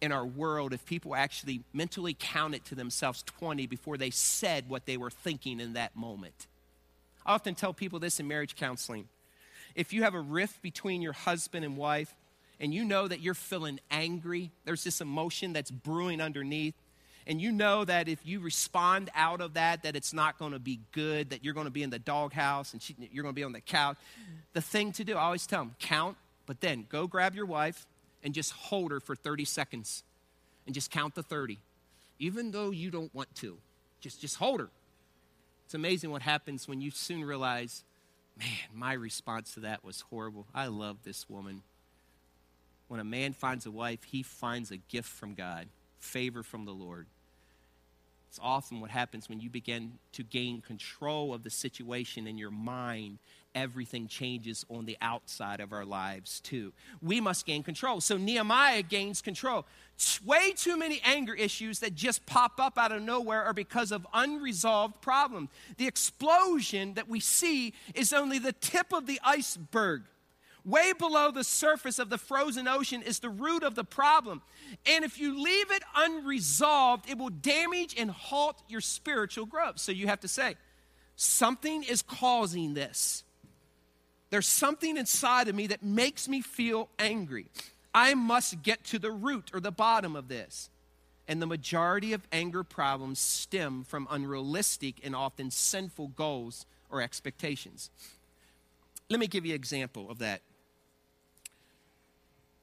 [0.03, 4.85] in our world if people actually mentally counted to themselves 20 before they said what
[4.85, 6.49] they were thinking in that moment.
[7.25, 9.09] I often tell people this in marriage counseling.
[9.77, 12.13] If you have a rift between your husband and wife,
[12.59, 16.75] and you know that you're feeling angry, there's this emotion that's brewing underneath,
[17.27, 20.59] and you know that if you respond out of that, that it's not going to
[20.59, 23.39] be good, that you're going to be in the doghouse and she, you're going to
[23.39, 23.97] be on the couch.
[24.53, 27.87] The thing to do, I always tell them, count, but then go grab your wife
[28.23, 30.05] and just hold her for 30 seconds
[30.67, 31.59] and just count the 30.
[32.19, 33.59] Even though you don't want to,
[34.01, 34.69] just, just hold her.
[35.65, 37.85] It's amazing what happens when you soon realize,
[38.39, 40.47] man, my response to that was horrible.
[40.55, 41.63] I love this woman.
[42.89, 46.73] When a man finds a wife, he finds a gift from God, favor from the
[46.73, 47.07] Lord.
[48.29, 52.51] It's often what happens when you begin to gain control of the situation in your
[52.51, 53.19] mind
[53.55, 56.73] everything changes on the outside of our lives too.
[57.01, 58.01] We must gain control.
[58.01, 59.67] So Nehemiah gains control.
[60.25, 64.07] Way too many anger issues that just pop up out of nowhere are because of
[64.13, 65.51] unresolved problems.
[65.77, 70.03] The explosion that we see is only the tip of the iceberg.
[70.65, 74.43] Way below the surface of the frozen ocean is the root of the problem.
[74.87, 79.81] And if you leave it unresolved, it will damage and halt your spiritual growth.
[79.81, 80.55] So you have to say,
[81.17, 83.25] something is causing this.
[84.33, 87.49] There's something inside of me that makes me feel angry.
[87.95, 90.71] I must get to the root or the bottom of this.
[91.29, 97.91] And the majority of anger problems stem from unrealistic and often sinful goals or expectations.
[99.11, 100.41] Let me give you an example of that.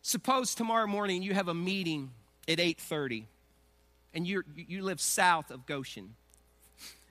[0.02, 2.10] Suppose tomorrow morning you have a meeting
[2.48, 3.26] at 8:30
[4.16, 6.16] and you you live south of Goshen.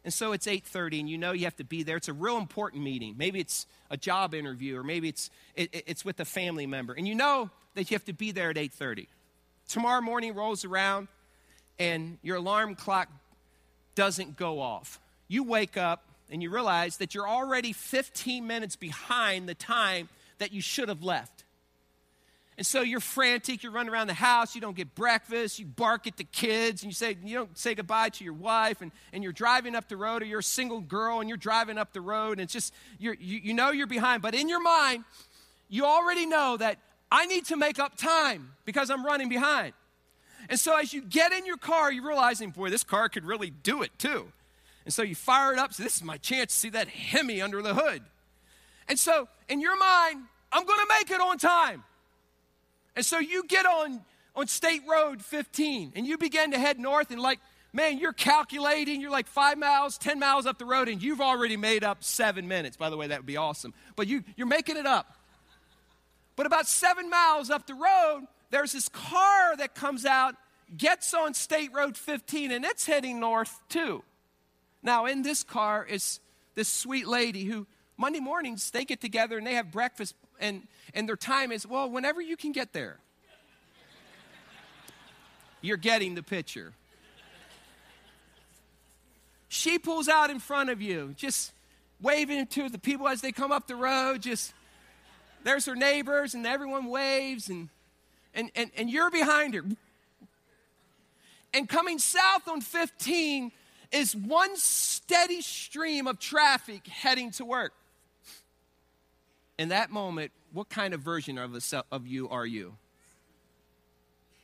[0.09, 1.99] And so it's 8:30 and you know you have to be there.
[1.99, 3.17] It's a real important meeting.
[3.19, 6.95] Maybe it's a job interview or maybe it's it, it's with a family member.
[6.95, 9.07] And you know that you have to be there at 8:30.
[9.69, 11.09] Tomorrow morning rolls around
[11.79, 13.11] and your alarm clock
[13.95, 14.99] doesn't go off.
[15.29, 20.53] You wake up and you realize that you're already 15 minutes behind the time that
[20.53, 21.45] you should have left.
[22.59, 26.09] And so you're frantic, you're running around the house, you don't get breakfast, you bark
[26.09, 29.23] at the kids, and you say you don't say goodbye to your wife, and, and
[29.23, 32.01] you're driving up the road, or you're a single girl and you're driving up the
[32.01, 34.23] road, and it's just you, you know you're behind.
[34.23, 35.05] But in your mind,
[35.69, 36.79] you already know that
[37.13, 39.73] I need to make up time because I'm running behind.
[40.49, 43.51] And so as you get in your car, you're realizing, boy, this car could really
[43.51, 44.33] do it too.
[44.85, 47.41] And so you fire it up, so this is my chance to see that Hemi
[47.41, 48.03] under the hood.
[48.89, 51.85] And so in your mind, I'm gonna make it on time.
[52.99, 54.01] And so you get on,
[54.35, 57.39] on State Road 15 and you begin to head north, and like,
[57.73, 61.57] man, you're calculating, you're like five miles, 10 miles up the road, and you've already
[61.57, 62.77] made up seven minutes.
[62.77, 63.73] By the way, that would be awesome.
[63.95, 65.15] But you, you're making it up.
[66.35, 70.35] But about seven miles up the road, there's this car that comes out,
[70.77, 74.03] gets on State Road 15, and it's heading north too.
[74.83, 76.19] Now, in this car is
[76.57, 77.69] this sweet lady who
[77.99, 81.91] Monday mornings they get together and they have breakfast and, and their time is, well,
[81.91, 82.99] whenever you can get there.
[85.61, 86.73] You're getting the picture.
[89.49, 91.53] She pulls out in front of you, just
[92.01, 94.23] waving to the people as they come up the road.
[94.23, 94.53] Just
[95.43, 97.71] there's her neighbors, and everyone waves, and
[98.35, 99.65] and and, and you're behind her.
[101.53, 103.51] And coming south on 15
[103.91, 107.73] is one steady stream of traffic heading to work
[109.59, 112.77] in that moment, what kind of version of, a, of you are you?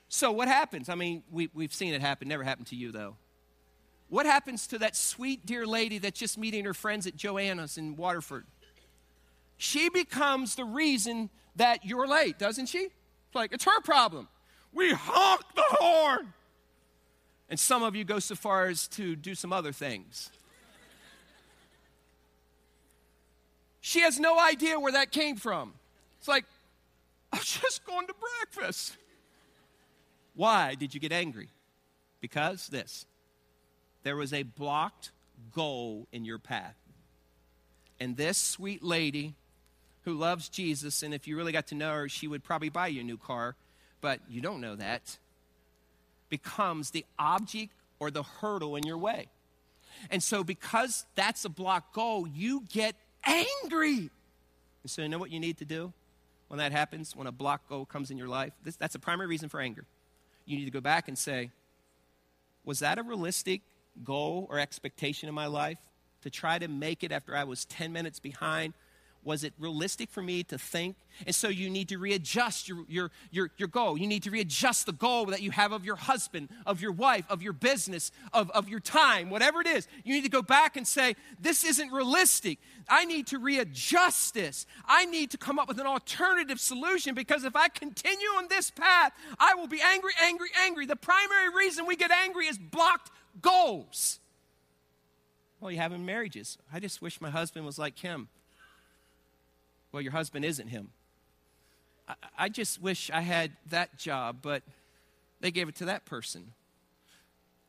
[0.08, 0.88] So, what happens?
[0.88, 3.16] I mean, we, we've seen it happen, never happened to you, though.
[4.08, 7.96] What happens to that sweet, dear lady that's just meeting her friends at Joanna's in
[7.96, 8.44] Waterford?
[9.56, 12.78] She becomes the reason that you're late, doesn't she?
[12.78, 14.28] It's like, it's her problem.
[14.72, 16.34] We honk the horn.
[17.48, 20.30] And some of you go so far as to do some other things.
[23.86, 25.74] She has no idea where that came from.
[26.18, 26.46] It's like,
[27.30, 28.96] I was just going to breakfast.
[30.34, 31.50] Why did you get angry?
[32.22, 33.04] Because this
[34.02, 35.10] there was a blocked
[35.52, 36.76] goal in your path.
[38.00, 39.34] And this sweet lady
[40.06, 42.86] who loves Jesus, and if you really got to know her, she would probably buy
[42.86, 43.54] you a new car,
[44.00, 45.18] but you don't know that,
[46.30, 49.26] becomes the object or the hurdle in your way.
[50.10, 52.96] And so, because that's a blocked goal, you get
[53.26, 54.10] angry.
[54.82, 55.92] And so, you know what you need to do
[56.48, 58.52] when that happens, when a block goal comes in your life?
[58.62, 59.84] This, that's the primary reason for anger.
[60.46, 61.50] You need to go back and say,
[62.64, 63.62] Was that a realistic
[64.02, 65.78] goal or expectation in my life
[66.22, 68.74] to try to make it after I was 10 minutes behind?
[69.24, 70.96] Was it realistic for me to think?
[71.26, 73.96] And so you need to readjust your, your, your, your goal.
[73.96, 77.24] You need to readjust the goal that you have of your husband, of your wife,
[77.30, 79.86] of your business, of, of your time, whatever it is.
[80.04, 82.58] You need to go back and say, This isn't realistic.
[82.88, 84.66] I need to readjust this.
[84.86, 88.70] I need to come up with an alternative solution because if I continue on this
[88.70, 90.86] path, I will be angry, angry, angry.
[90.86, 93.10] The primary reason we get angry is blocked
[93.40, 94.20] goals.
[95.60, 96.58] Well, you have in marriages.
[96.72, 98.28] I just wish my husband was like him.
[99.94, 100.88] Well, your husband isn't him.
[102.08, 104.64] I, I just wish I had that job, but
[105.40, 106.52] they gave it to that person.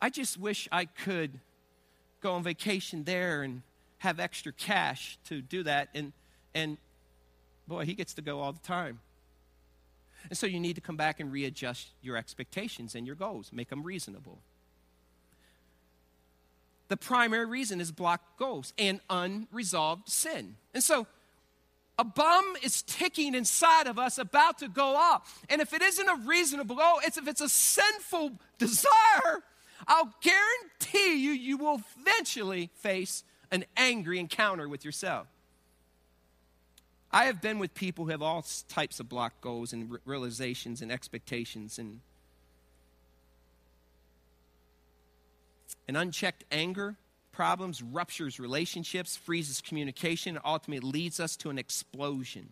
[0.02, 1.38] I just wish I could
[2.20, 3.62] go on vacation there and
[3.98, 5.90] have extra cash to do that.
[5.94, 6.12] And,
[6.52, 6.78] and
[7.68, 8.98] boy, he gets to go all the time.
[10.28, 13.68] And so you need to come back and readjust your expectations and your goals, make
[13.68, 14.40] them reasonable.
[16.88, 20.56] The primary reason is blocked goals and unresolved sin.
[20.74, 21.06] And so
[21.98, 25.44] a bomb is ticking inside of us about to go off.
[25.48, 29.42] And if it isn't a reasonable goal, it's if it's a sinful desire,
[29.86, 35.26] I'll guarantee you, you will eventually face an angry encounter with yourself.
[37.10, 40.92] I have been with people who have all types of block goals and realizations and
[40.92, 42.00] expectations and
[45.88, 46.96] an unchecked anger
[47.36, 52.48] problems, ruptures relationships, freezes communication, and ultimately leads us to an explosion.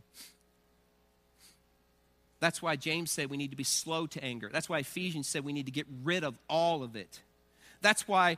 [2.38, 4.50] That's why James said we need to be slow to anger.
[4.52, 7.20] That's why Ephesians said we need to get rid of all of it.
[7.80, 8.36] That's why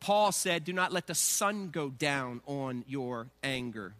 [0.00, 3.92] Paul said, Do not let the sun go down on your anger.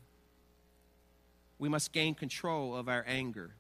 [1.61, 3.51] We must gain control of our anger.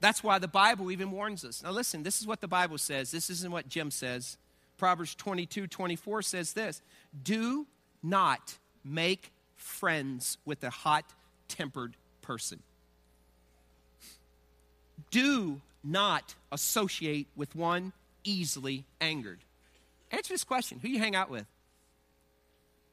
[0.00, 1.62] That's why the Bible even warns us.
[1.62, 3.12] Now, listen, this is what the Bible says.
[3.12, 4.38] This isn't what Jim says.
[4.76, 6.82] Proverbs 22 24 says this
[7.22, 7.66] Do
[8.02, 11.04] not make friends with a hot
[11.48, 12.62] tempered person.
[15.10, 17.92] Do not associate with one
[18.24, 19.40] easily angered.
[20.10, 21.46] Answer this question who you hang out with?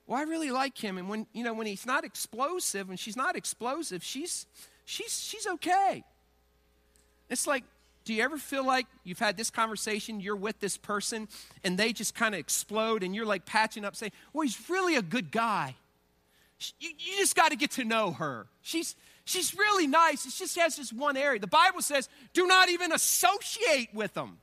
[0.07, 3.15] Well, I really like him, and when you know when he's not explosive and she's
[3.15, 4.45] not explosive, she's
[4.85, 6.03] she's she's okay.
[7.29, 7.63] It's like,
[8.03, 11.27] do you ever feel like you've had this conversation, you're with this person,
[11.63, 14.95] and they just kind of explode, and you're like patching up, saying, Well, he's really
[14.95, 15.75] a good guy.
[16.79, 18.47] You, you just got to get to know her.
[18.61, 18.95] She's,
[19.25, 20.25] she's really nice.
[20.25, 21.39] It just has this one area.
[21.39, 24.37] The Bible says, Do not even associate with them.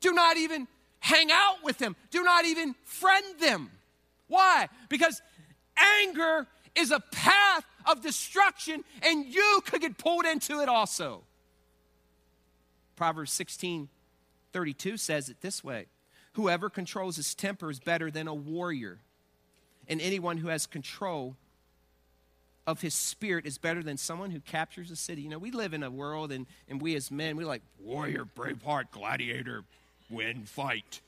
[0.00, 0.68] Do not even
[1.00, 1.96] hang out with them.
[2.10, 3.70] Do not even friend them.
[4.28, 4.68] Why?
[4.88, 5.20] Because
[5.76, 11.22] anger is a path of destruction, and you could get pulled into it also.
[12.96, 13.88] Proverbs 16
[14.50, 15.86] 32 says it this way
[16.32, 18.98] Whoever controls his temper is better than a warrior,
[19.88, 21.36] and anyone who has control
[22.66, 25.22] of his spirit is better than someone who captures a city.
[25.22, 28.24] You know, we live in a world, and, and we as men, we like warrior,
[28.24, 29.64] brave heart, gladiator,
[30.10, 31.00] win, fight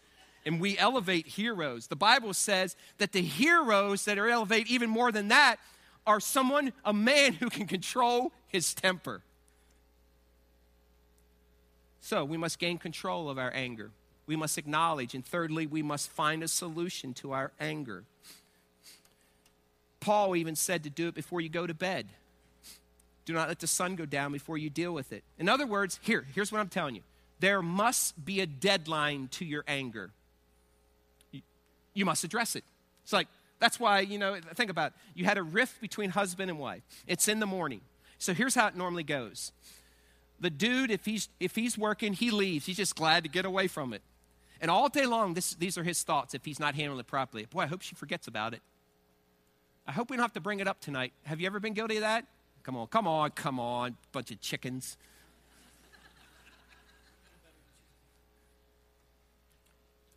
[0.46, 1.88] and we elevate heroes.
[1.88, 5.58] The Bible says that the heroes that are elevate even more than that
[6.06, 9.22] are someone, a man who can control his temper.
[12.00, 13.90] So we must gain control of our anger.
[14.26, 15.14] We must acknowledge.
[15.14, 18.04] And thirdly, we must find a solution to our anger.
[20.00, 22.08] Paul even said to do it before you go to bed.
[23.26, 25.22] Do not let the sun go down before you deal with it.
[25.38, 27.02] In other words, here, here's what I'm telling you
[27.38, 30.10] there must be a deadline to your anger.
[31.32, 31.40] You,
[31.94, 32.64] you must address it.
[33.02, 33.28] It's like,
[33.60, 34.92] that's why, you know, think about it.
[35.14, 36.82] You had a rift between husband and wife.
[37.06, 37.82] It's in the morning.
[38.18, 39.52] So here's how it normally goes.
[40.40, 42.66] The dude, if he's if he's working, he leaves.
[42.66, 44.02] He's just glad to get away from it.
[44.60, 47.46] And all day long, this, these are his thoughts if he's not handling it properly.
[47.46, 48.60] Boy, I hope she forgets about it.
[49.86, 51.12] I hope we don't have to bring it up tonight.
[51.24, 52.26] Have you ever been guilty of that?
[52.62, 54.98] Come on, come on, come on, bunch of chickens.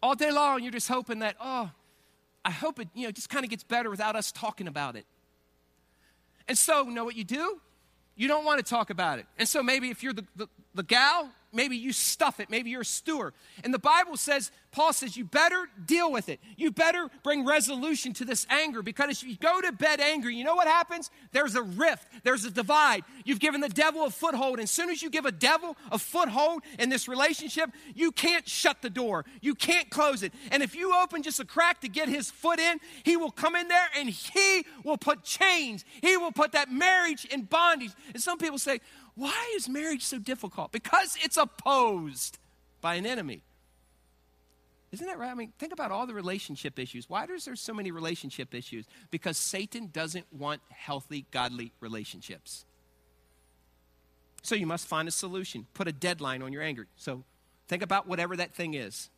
[0.04, 1.72] all day long, you're just hoping that, oh,
[2.46, 5.06] I hope it, you know, just kind of gets better without us talking about it.
[6.48, 7.62] And so, you know what you do?
[8.16, 9.26] You don't want to talk about it.
[9.38, 12.50] And so maybe if you're the, the, the gal, maybe you stuff it.
[12.50, 13.34] Maybe you're a stewer.
[13.64, 16.40] And the Bible says, Paul says, you better deal with it.
[16.58, 20.44] You better bring resolution to this anger because if you go to bed angry, you
[20.44, 21.12] know what happens?
[21.32, 23.04] There's a rift, there's a divide.
[23.24, 24.56] You've given the devil a foothold.
[24.56, 28.48] And as soon as you give a devil a foothold in this relationship, you can't
[28.48, 30.34] shut the door, you can't close it.
[30.52, 33.56] And if you open just a crack to get his foot in, he will come
[33.56, 37.92] in there and he will put chains, he will put that marriage in bondage.
[38.14, 38.80] And some people say,
[39.16, 40.72] why is marriage so difficult?
[40.72, 42.40] Because it's opposed
[42.82, 43.44] by an enemy.
[44.92, 45.32] Isn't that right?
[45.32, 47.10] I mean, think about all the relationship issues.
[47.10, 48.86] Why is there so many relationship issues?
[49.10, 52.66] Because Satan doesn't want healthy, godly relationships.
[54.44, 55.66] So you must find a solution.
[55.74, 56.86] Put a deadline on your anger.
[56.96, 57.24] So
[57.68, 59.10] think about whatever that thing is.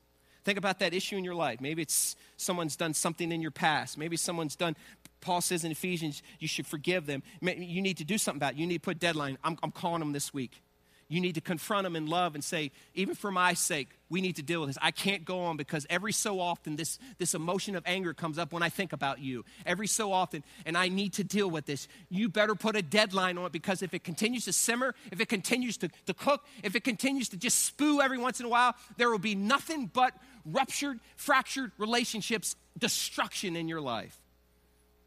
[0.45, 1.59] Think about that issue in your life.
[1.59, 3.97] Maybe it's someone's done something in your past.
[3.97, 4.75] Maybe someone's done,
[5.19, 7.23] Paul says in Ephesians, you should forgive them.
[7.41, 8.59] You need to do something about it.
[8.59, 9.39] You need to put a deadline.
[9.43, 10.61] I'm, I'm calling them this week.
[11.07, 14.37] You need to confront them in love and say, even for my sake, we need
[14.37, 14.77] to deal with this.
[14.81, 18.51] I can't go on because every so often this, this emotion of anger comes up
[18.51, 19.45] when I think about you.
[19.67, 21.87] Every so often, and I need to deal with this.
[22.09, 25.29] You better put a deadline on it because if it continues to simmer, if it
[25.29, 28.75] continues to, to cook, if it continues to just spew every once in a while,
[28.97, 30.13] there will be nothing but
[30.45, 34.17] ruptured, fractured relationships, destruction in your life.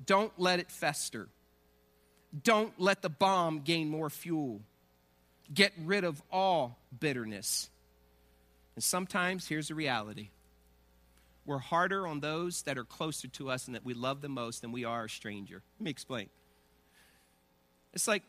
[0.04, 1.28] Don't let it fester.
[2.42, 4.60] Don't let the bomb gain more fuel.
[5.52, 7.70] Get rid of all bitterness.
[8.74, 10.30] And sometimes, here's the reality
[11.46, 14.60] we're harder on those that are closer to us and that we love the most
[14.60, 15.62] than we are a stranger.
[15.78, 16.28] Let me explain.
[17.94, 18.22] It's like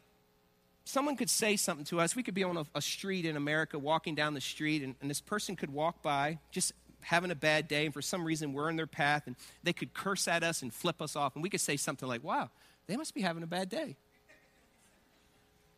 [0.85, 2.15] someone could say something to us.
[2.15, 5.09] We could be on a, a street in America, walking down the street, and, and,
[5.09, 6.71] this person could walk by, just
[7.01, 9.93] having a bad day, and for some reason we're in their path, and they could
[9.93, 12.49] curse at us and flip us off, and we could say something like, Wow,
[12.87, 13.95] they must be having a bad day.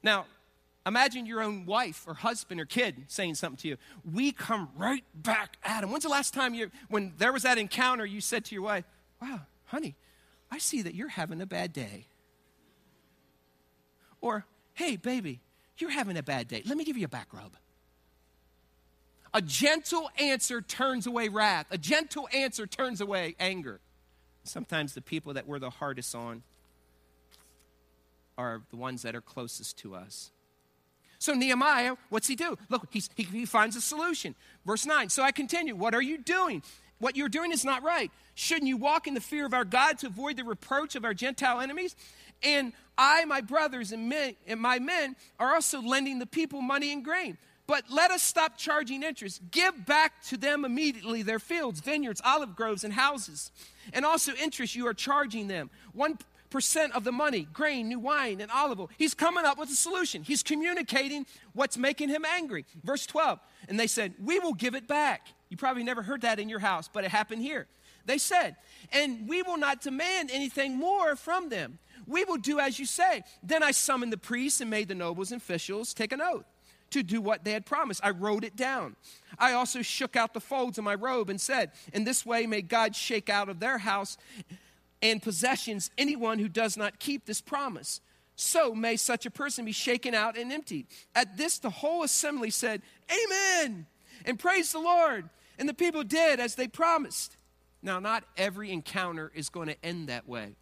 [0.04, 0.26] Now,
[0.86, 3.78] Imagine your own wife or husband or kid saying something to you.
[4.12, 5.92] We come right back at them.
[5.92, 8.86] When's the last time you, when there was that encounter, you said to your wife,
[9.22, 9.96] Wow, honey,
[10.50, 12.08] I see that you're having a bad day.
[14.22, 15.42] Or, Hey, baby,
[15.78, 16.64] you're having a bad day.
[16.66, 17.56] Let me give you a back rub.
[19.34, 23.80] A gentle answer turns away wrath, a gentle answer turns away anger.
[24.44, 26.44] Sometimes the people that we're the hardest on
[28.38, 30.32] are the ones that are closest to us.
[31.20, 32.58] So Nehemiah, what's he do?
[32.70, 34.34] Look, he, he finds a solution.
[34.66, 35.10] Verse 9.
[35.10, 35.76] So I continue.
[35.76, 36.64] What are you doing?
[36.98, 38.12] What you're doing is not right.
[38.34, 41.14] Shouldn't you walk in the fear of our God to avoid the reproach of our
[41.14, 41.96] Gentile enemies?
[42.42, 46.92] And I, my brothers, and, men, and my men are also lending the people money
[46.92, 47.38] and grain.
[47.72, 49.40] But let us stop charging interest.
[49.50, 53.50] Give back to them immediately their fields, vineyards, olive groves, and houses.
[53.94, 55.70] And also interest you are charging them.
[55.98, 58.90] 1% of the money, grain, new wine, and olive oil.
[58.98, 60.22] He's coming up with a solution.
[60.22, 62.66] He's communicating what's making him angry.
[62.84, 63.40] Verse 12.
[63.70, 65.28] And they said, We will give it back.
[65.48, 67.68] You probably never heard that in your house, but it happened here.
[68.06, 68.58] They said,
[68.92, 71.80] And we will not demand anything more from them.
[72.06, 73.24] We will do as you say.
[73.42, 76.44] Then I summoned the priests and made the nobles and officials take an oath
[76.92, 78.02] to do what they had promised.
[78.04, 78.96] I wrote it down.
[79.40, 82.62] I also shook out the folds of my robe and said, In this way may
[82.62, 84.18] God shake out of their house
[85.02, 88.02] and possessions anyone who does not keep this promise.
[88.36, 90.88] So may such a person be shaken out and emptied.
[91.16, 93.86] At this, the whole assembly said, Amen,
[94.26, 95.30] and praise the Lord.
[95.60, 97.38] And the people did as they promised.
[97.84, 100.56] Now, not every encounter is going to end that way.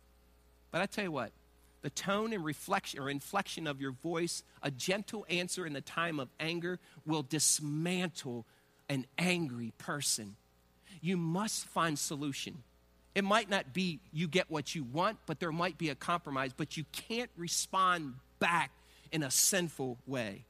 [0.71, 1.31] But I tell you what,
[1.81, 6.19] the tone and reflection or inflection of your voice, a gentle answer in the time
[6.19, 8.45] of anger will dismantle
[8.89, 10.35] an angry person.
[11.01, 12.63] You must find solution.
[13.15, 16.51] It might not be you get what you want, but there might be a compromise,
[16.55, 18.71] but you can't respond back
[19.11, 20.45] in a sinful way.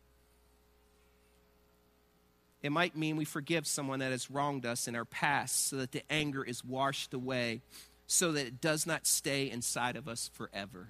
[2.61, 5.91] It might mean we forgive someone that has wronged us in our past so that
[5.91, 7.61] the anger is washed away,
[8.05, 10.89] so that it does not stay inside of us forever.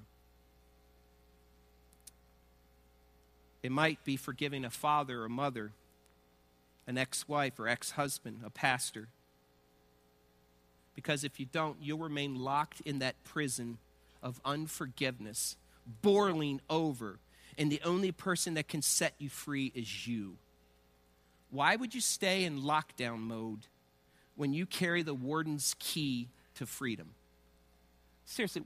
[3.61, 5.71] It might be forgiving a father or mother,
[6.87, 9.09] an ex wife or ex husband, a pastor.
[10.95, 13.77] Because if you don't, you'll remain locked in that prison
[14.21, 15.55] of unforgiveness,
[16.01, 17.19] boiling over,
[17.57, 20.37] and the only person that can set you free is you.
[21.51, 23.67] Why would you stay in lockdown mode
[24.35, 27.11] when you carry the warden's key to freedom?
[28.25, 28.63] Seriously,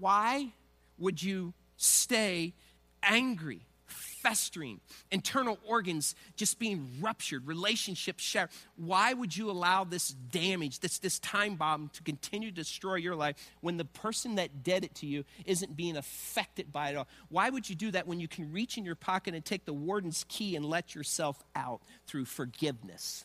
[0.00, 0.52] why
[0.98, 2.54] would you stay
[3.02, 3.66] angry?
[3.92, 4.80] Festering,
[5.10, 8.50] internal organs just being ruptured, relationships shattered.
[8.76, 13.16] Why would you allow this damage, this, this time bomb, to continue to destroy your
[13.16, 17.08] life when the person that did it to you isn't being affected by it all?
[17.28, 19.72] Why would you do that when you can reach in your pocket and take the
[19.72, 23.24] warden's key and let yourself out through forgiveness?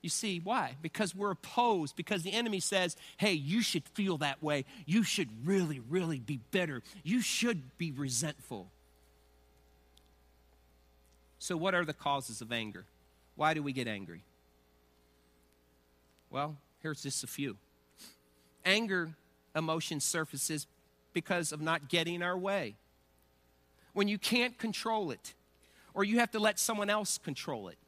[0.00, 0.76] You see, why?
[0.80, 4.64] Because we're opposed, because the enemy says, hey, you should feel that way.
[4.86, 6.82] You should really, really be bitter.
[7.02, 8.70] You should be resentful.
[11.38, 12.84] So, what are the causes of anger?
[13.36, 14.22] Why do we get angry?
[16.30, 17.56] Well, here's just a few.
[18.64, 19.10] Anger
[19.54, 20.66] emotion surfaces
[21.12, 22.74] because of not getting our way.
[23.92, 25.34] When you can't control it,
[25.94, 27.78] or you have to let someone else control it.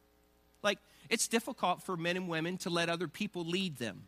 [0.63, 0.79] Like,
[1.09, 4.05] it's difficult for men and women to let other people lead them.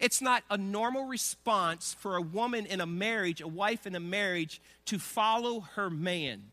[0.00, 4.00] It's not a normal response for a woman in a marriage, a wife in a
[4.00, 6.44] marriage, to follow her man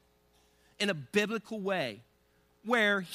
[0.80, 2.02] in a biblical way
[2.66, 3.06] where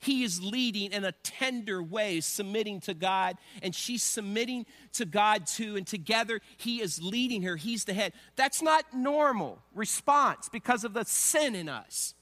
[0.00, 5.46] he is leading in a tender way, submitting to God, and she's submitting to God
[5.46, 7.56] too, and together he is leading her.
[7.56, 8.12] He's the head.
[8.36, 12.14] That's not normal response because of the sin in us.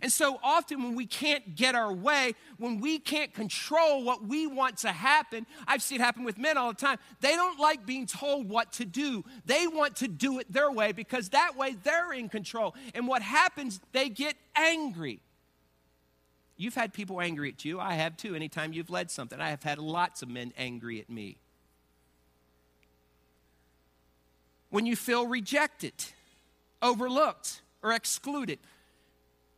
[0.00, 4.46] And so often, when we can't get our way, when we can't control what we
[4.46, 6.98] want to happen, I've seen it happen with men all the time.
[7.20, 9.22] They don't like being told what to do.
[9.44, 12.74] They want to do it their way because that way they're in control.
[12.94, 15.20] And what happens, they get angry.
[16.56, 17.80] You've had people angry at you.
[17.80, 18.34] I have too.
[18.34, 21.38] Anytime you've led something, I have had lots of men angry at me.
[24.70, 25.92] When you feel rejected,
[26.80, 28.58] overlooked, or excluded,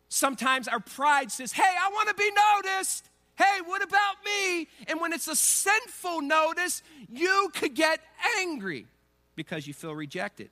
[0.08, 2.30] sometimes our pride says, Hey, I want to be
[2.64, 3.08] noticed.
[3.36, 4.68] Hey, what about me?
[4.86, 8.00] And when it's a sinful notice, you could get
[8.38, 8.86] angry
[9.34, 10.50] because you feel rejected.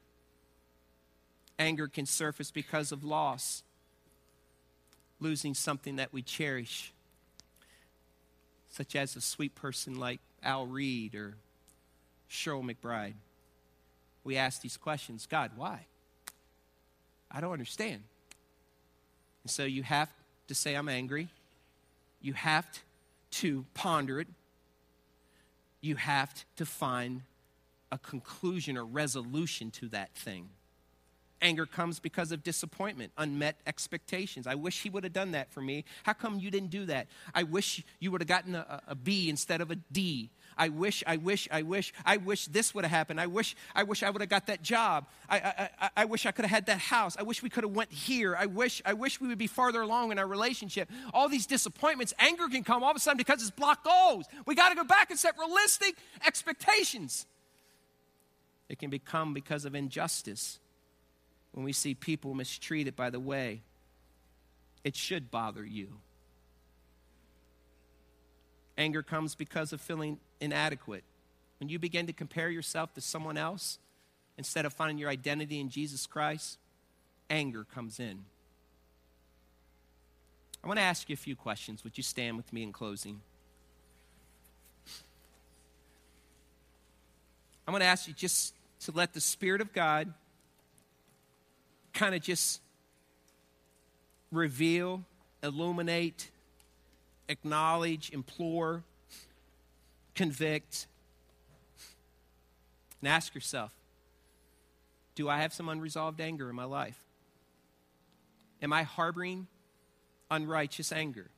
[1.59, 3.63] Anger can surface because of loss
[5.23, 6.93] losing something that we cherish,
[8.69, 11.37] such as a sweet person like Al Reed or
[12.31, 13.15] Cheryl McBride.
[14.25, 15.87] We ask these questions God, why?
[17.31, 18.03] I don't understand.
[19.43, 20.11] And so you have
[20.49, 21.29] to say, I'm angry.
[22.21, 22.67] You have
[23.33, 24.29] to ponder it.
[25.81, 27.23] You have to find
[27.91, 30.51] a conclusion or resolution to that thing.
[31.43, 34.47] Anger comes because of disappointment, unmet expectations.
[34.47, 35.85] I wish he would have done that for me.
[36.05, 37.09] How come you didn't do that?
[37.35, 40.31] I wish you would have gotten a, a B instead of a D.
[40.57, 43.21] I wish, I wish, I wish, I wish this would have happened.
[43.21, 45.07] I wish, I wish I would have got that job.
[45.29, 47.17] I, I, I, I wish I could have had that house.
[47.19, 48.37] I wish we could have went here.
[48.37, 50.91] I wish, I wish we would be farther along in our relationship.
[51.13, 54.27] All these disappointments, anger can come all of a sudden because it's blocked goals.
[54.47, 57.27] We got to go back and set realistic expectations.
[58.69, 60.59] It can become because of injustice
[61.53, 63.63] when we see people mistreated by the way,
[64.85, 65.89] it should bother you.
[68.77, 71.05] Anger comes because of feeling inadequate.
[71.61, 73.79] When you begin to compare yourself to someone else
[74.37, 76.59] instead of finding your identity in Jesus Christ,
[77.31, 78.25] anger comes in.
[80.65, 81.85] I want to ask you a few questions.
[81.85, 83.21] Would you stand with me in closing?
[87.67, 90.13] I'm going to ask you just to let the Spirit of God
[91.93, 92.61] kind of just
[94.31, 95.05] reveal,
[95.43, 96.31] illuminate,
[97.29, 98.83] acknowledge, implore,
[100.15, 100.87] convict,
[103.01, 103.73] and ask yourself
[105.15, 106.99] do I have some unresolved anger in my life?
[108.63, 109.47] Am I harboring
[110.31, 111.31] unrighteous anger?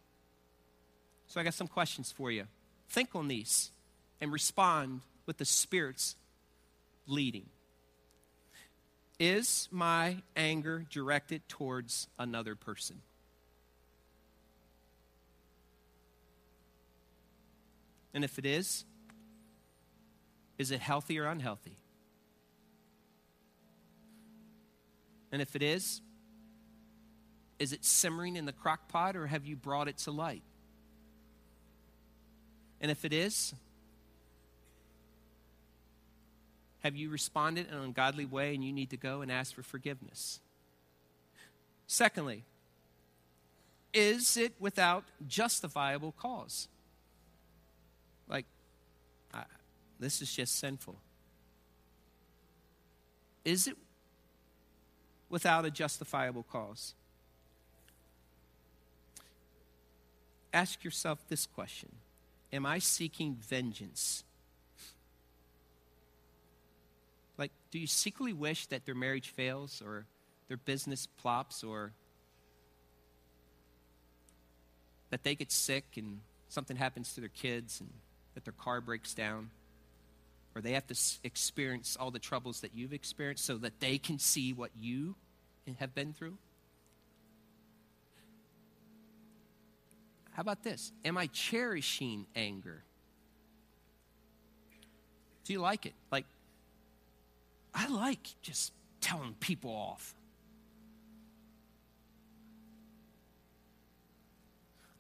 [1.27, 2.45] So I got some questions for you.
[2.89, 3.73] Think on these
[4.21, 6.15] and respond with the Spirit's
[7.07, 7.47] leading.
[9.19, 13.01] Is my anger directed towards another person?
[18.13, 18.85] And if it is,
[20.59, 21.77] is it healthy or unhealthy?
[25.33, 26.01] And if it is,
[27.59, 30.43] is it simmering in the crock pot or have you brought it to light?
[32.81, 33.55] And if it is,
[36.85, 39.63] have you responded in an ungodly way and you need to go and ask for
[39.63, 40.39] forgiveness?
[41.87, 42.45] Secondly,
[43.95, 46.69] is it without justifiable cause?
[48.29, 48.45] Like,
[49.33, 49.45] I,
[49.99, 50.97] this is just sinful.
[53.47, 53.77] Is it
[55.31, 56.93] without a justifiable cause?
[60.53, 61.93] Ask yourself this question
[62.53, 64.23] Am I seeking vengeance
[67.37, 70.07] Like, do you secretly wish that their marriage fails or
[70.49, 71.93] their business plops or
[75.11, 77.91] that they get sick and something happens to their kids and
[78.35, 79.51] that their car breaks down?
[80.55, 84.21] Or they have to experience all the troubles that you've experienced so that they can
[84.21, 85.17] see what you
[85.79, 86.37] have been through?
[90.33, 90.93] How about this?
[91.05, 92.83] Am I cherishing anger?
[95.45, 95.95] Do you like it?
[96.11, 96.27] Like,
[97.75, 100.15] I like just telling people off.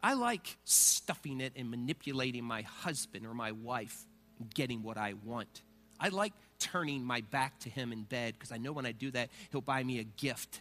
[0.03, 4.05] I like stuffing it and manipulating my husband or my wife
[4.39, 5.62] and getting what I want.
[5.99, 9.11] I like turning my back to him in bed because I know when I do
[9.12, 10.61] that, he'll buy me a gift.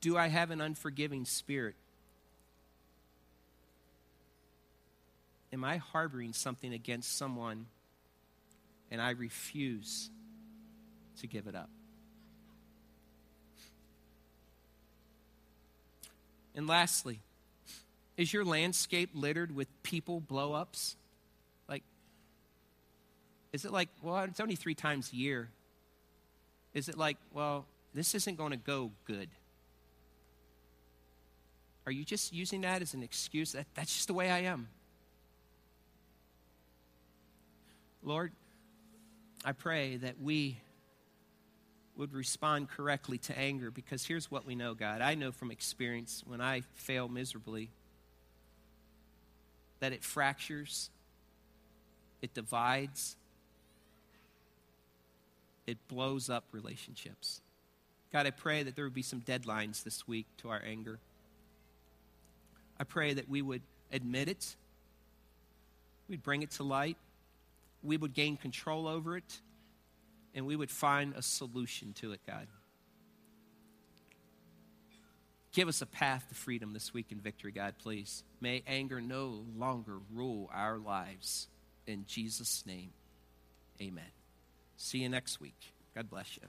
[0.00, 1.74] Do I have an unforgiving spirit?
[5.56, 7.64] Am I harboring something against someone
[8.90, 10.10] and I refuse
[11.20, 11.70] to give it up?
[16.54, 17.20] And lastly,
[18.18, 20.94] is your landscape littered with people blow ups?
[21.70, 21.84] Like,
[23.54, 25.48] is it like, well, it's only three times a year?
[26.74, 29.30] Is it like, well, this isn't going to go good?
[31.86, 33.52] Are you just using that as an excuse?
[33.52, 34.68] That, that's just the way I am.
[38.06, 38.30] Lord,
[39.44, 40.58] I pray that we
[41.96, 45.00] would respond correctly to anger because here's what we know, God.
[45.00, 47.68] I know from experience when I fail miserably
[49.80, 50.88] that it fractures,
[52.22, 53.16] it divides,
[55.66, 57.40] it blows up relationships.
[58.12, 61.00] God, I pray that there would be some deadlines this week to our anger.
[62.78, 64.54] I pray that we would admit it,
[66.08, 66.98] we'd bring it to light,
[67.86, 69.40] we would gain control over it
[70.34, 72.46] and we would find a solution to it, God.
[75.52, 78.22] Give us a path to freedom this week in victory, God, please.
[78.42, 81.48] May anger no longer rule our lives.
[81.86, 82.90] In Jesus' name,
[83.80, 84.04] amen.
[84.76, 85.72] See you next week.
[85.94, 86.46] God bless you.